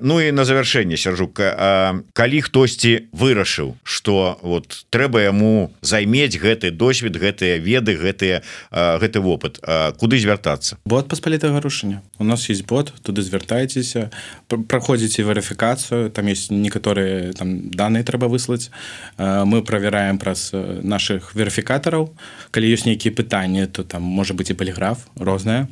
Ну 0.02 0.20
і 0.22 0.23
на 0.32 0.46
завершэнне 0.46 0.98
сяржука 0.98 2.06
калі 2.14 2.40
хтосьці 2.42 3.10
вырашыў 3.12 3.76
что 3.84 4.40
вот 4.42 4.86
трэба 4.90 5.28
яму 5.28 5.74
займець 5.82 6.40
гэты 6.40 6.72
досвед 6.72 7.18
гэтыя 7.20 7.58
веды 7.58 7.98
гэтыя 7.98 8.42
гэты 8.72 9.20
вопыт 9.20 9.60
куды 10.00 10.20
звяртацца? 10.20 10.78
Бот 10.86 11.08
паспалітага 11.08 11.60
рушення 11.60 12.02
у 12.20 12.24
нас 12.24 12.50
есть 12.50 12.66
бот 12.66 12.94
туды 13.04 13.22
звяртайцеся 13.22 14.12
праходзіце 14.48 15.24
верыфікацыю 15.24 16.10
там 16.10 16.28
есть 16.28 16.52
некаторыя 16.52 17.34
там 17.34 17.70
данные 17.72 18.04
трэба 18.04 18.28
выслаць. 18.28 18.70
Мы 19.18 19.64
правяраем 19.64 20.18
праз 20.18 20.52
наших 20.54 21.36
верыфікатараў. 21.36 22.14
Калі 22.52 22.66
ёсць 22.70 22.86
нейкія 22.86 23.14
пытанні 23.14 23.68
то 23.68 23.84
там 23.84 24.04
можа 24.04 24.34
быть 24.34 24.50
і 24.50 24.54
поліграф 24.54 25.10
розная 25.16 25.68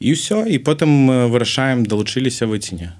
і 0.00 0.12
ўсё 0.16 0.48
і 0.48 0.56
потым 0.58 1.28
вырашаем 1.28 1.84
далучыліся 1.84 2.46
выціне 2.46 2.96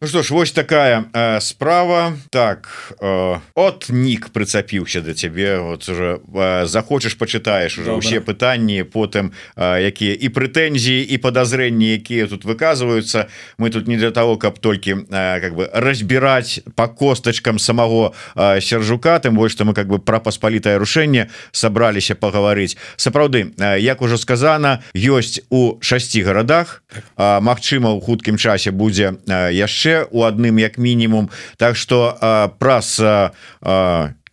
Ну 0.00 0.08
что 0.08 0.21
ж 0.22 0.34
вось 0.34 0.52
такая 0.52 1.04
э, 1.12 1.40
справа. 1.40 2.12
Так 2.30 2.68
э, 3.00 3.40
от 3.54 3.86
нік 3.90 4.28
прыцапіўся 4.32 5.00
до 5.00 5.14
цябе 5.14 5.58
вот 5.58 5.88
уже 5.88 6.20
э, 6.34 6.66
захочаш 6.66 7.14
почытаеш 7.14 7.78
уже 7.78 7.92
ўсе 7.92 8.20
пытанні 8.20 8.84
потым 8.84 9.32
э, 9.56 9.88
якія 9.88 10.14
і 10.14 10.28
прэтэнзіі 10.28 11.02
і 11.02 11.16
подазрэнні 11.18 11.98
якія 11.98 12.26
тут 12.26 12.44
выказваюцца. 12.44 13.28
Мы 13.58 13.70
тут 13.70 13.88
не 13.88 13.96
для 13.96 14.10
того 14.10 14.36
каб 14.36 14.58
толькі 14.58 15.06
э, 15.08 15.40
как 15.40 15.54
бы 15.54 15.68
разбіраць 15.72 16.60
по 16.74 16.88
костачкам 16.88 17.58
самого 17.58 18.14
э, 18.36 18.60
сержука 18.60 19.18
тым 19.18 19.34
больш 19.34 19.52
что 19.52 19.64
мы 19.64 19.74
как 19.74 19.88
бы 19.88 19.98
про 19.98 20.20
паспалітае 20.20 20.78
рушэнне 20.78 21.28
сабраліся 21.52 22.14
пагаварыць. 22.14 22.76
Сапраўды 22.96 23.52
э, 23.58 23.80
як 23.80 24.02
уже 24.02 24.18
сказано 24.18 24.82
ёсць 24.94 25.40
у 25.50 25.78
шасці 25.80 26.22
гарадах. 26.22 26.82
Э, 27.16 27.40
Мачыма 27.40 27.92
у 27.92 28.00
хуткім 28.00 28.38
часе 28.38 28.70
будзе 28.70 29.18
яшчэ 29.28 30.01
у 30.10 30.22
адным 30.24 30.58
як 30.58 30.78
мінімум. 30.78 31.30
Так 31.56 31.76
что 31.76 32.16
праз 32.58 33.02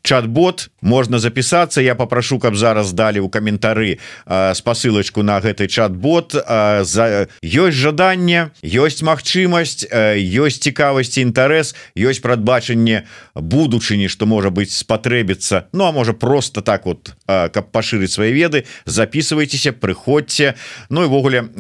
чат-бот 0.09 0.73
можна 0.81 1.19
запісацца. 1.19 1.81
Я 1.81 1.93
попрошу 1.93 2.39
каб 2.39 2.57
зараз 2.57 2.93
далі 2.97 3.21
у 3.21 3.29
каментары 3.29 4.01
спасылочку 4.25 5.21
на 5.21 5.37
гэты 5.37 5.69
чат-бот. 5.69 6.33
За 6.33 7.29
ёсць 7.45 7.77
жаданне 7.77 8.49
ёсць 8.65 9.05
магчымасць 9.05 9.85
ёсць 9.85 10.59
цікавасці 10.65 11.21
інтарэс 11.29 11.75
ёсць 11.93 12.25
прадбачанне 12.25 13.05
будучыні 13.35 14.09
что 14.09 14.25
можа 14.25 14.49
быть 14.49 14.73
спатрэбіцца. 14.73 15.69
Ну 15.77 15.85
а 15.85 15.91
можа 15.91 16.17
просто 16.17 16.65
так 16.65 16.89
вот 16.89 17.13
каб 17.27 17.69
пашырыць 17.69 18.17
свои 18.17 18.33
веды 18.33 18.65
записывайтеся 18.89 19.77
прыходзьце. 19.77 20.57
Ну 20.89 21.05
івогуле 21.05 21.53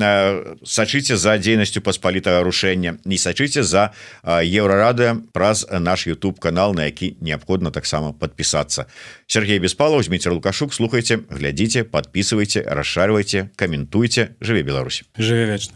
сачыце 0.65 1.21
за 1.21 1.37
дзейнасцю 1.37 1.85
паспалітага 1.85 2.41
рушэння. 2.41 2.97
Не 3.05 3.17
сачыце 3.21 3.61
за 3.61 3.93
еўрарады 4.25 5.21
праз 5.37 5.67
наш 5.69 6.07
YouTube 6.07 6.39
канал 6.39 6.73
на 6.73 6.89
які 6.89 7.13
неабходна 7.21 7.69
таксама 7.69 8.09
подписать 8.13 8.38
подписаться. 8.39 8.87
Сергей 9.27 9.59
беспалов 9.59 10.05
Дмитрий 10.05 10.31
лукашук 10.31 10.73
слухайте 10.73 11.17
глядите 11.17 11.83
подписывайте 11.83 12.61
расшаривайте 12.61 13.51
комментуйте. 13.57 14.37
Жыве 14.39 14.63
Беларусь. 14.63 15.03
Жыве 15.17 15.45
вечна 15.45 15.75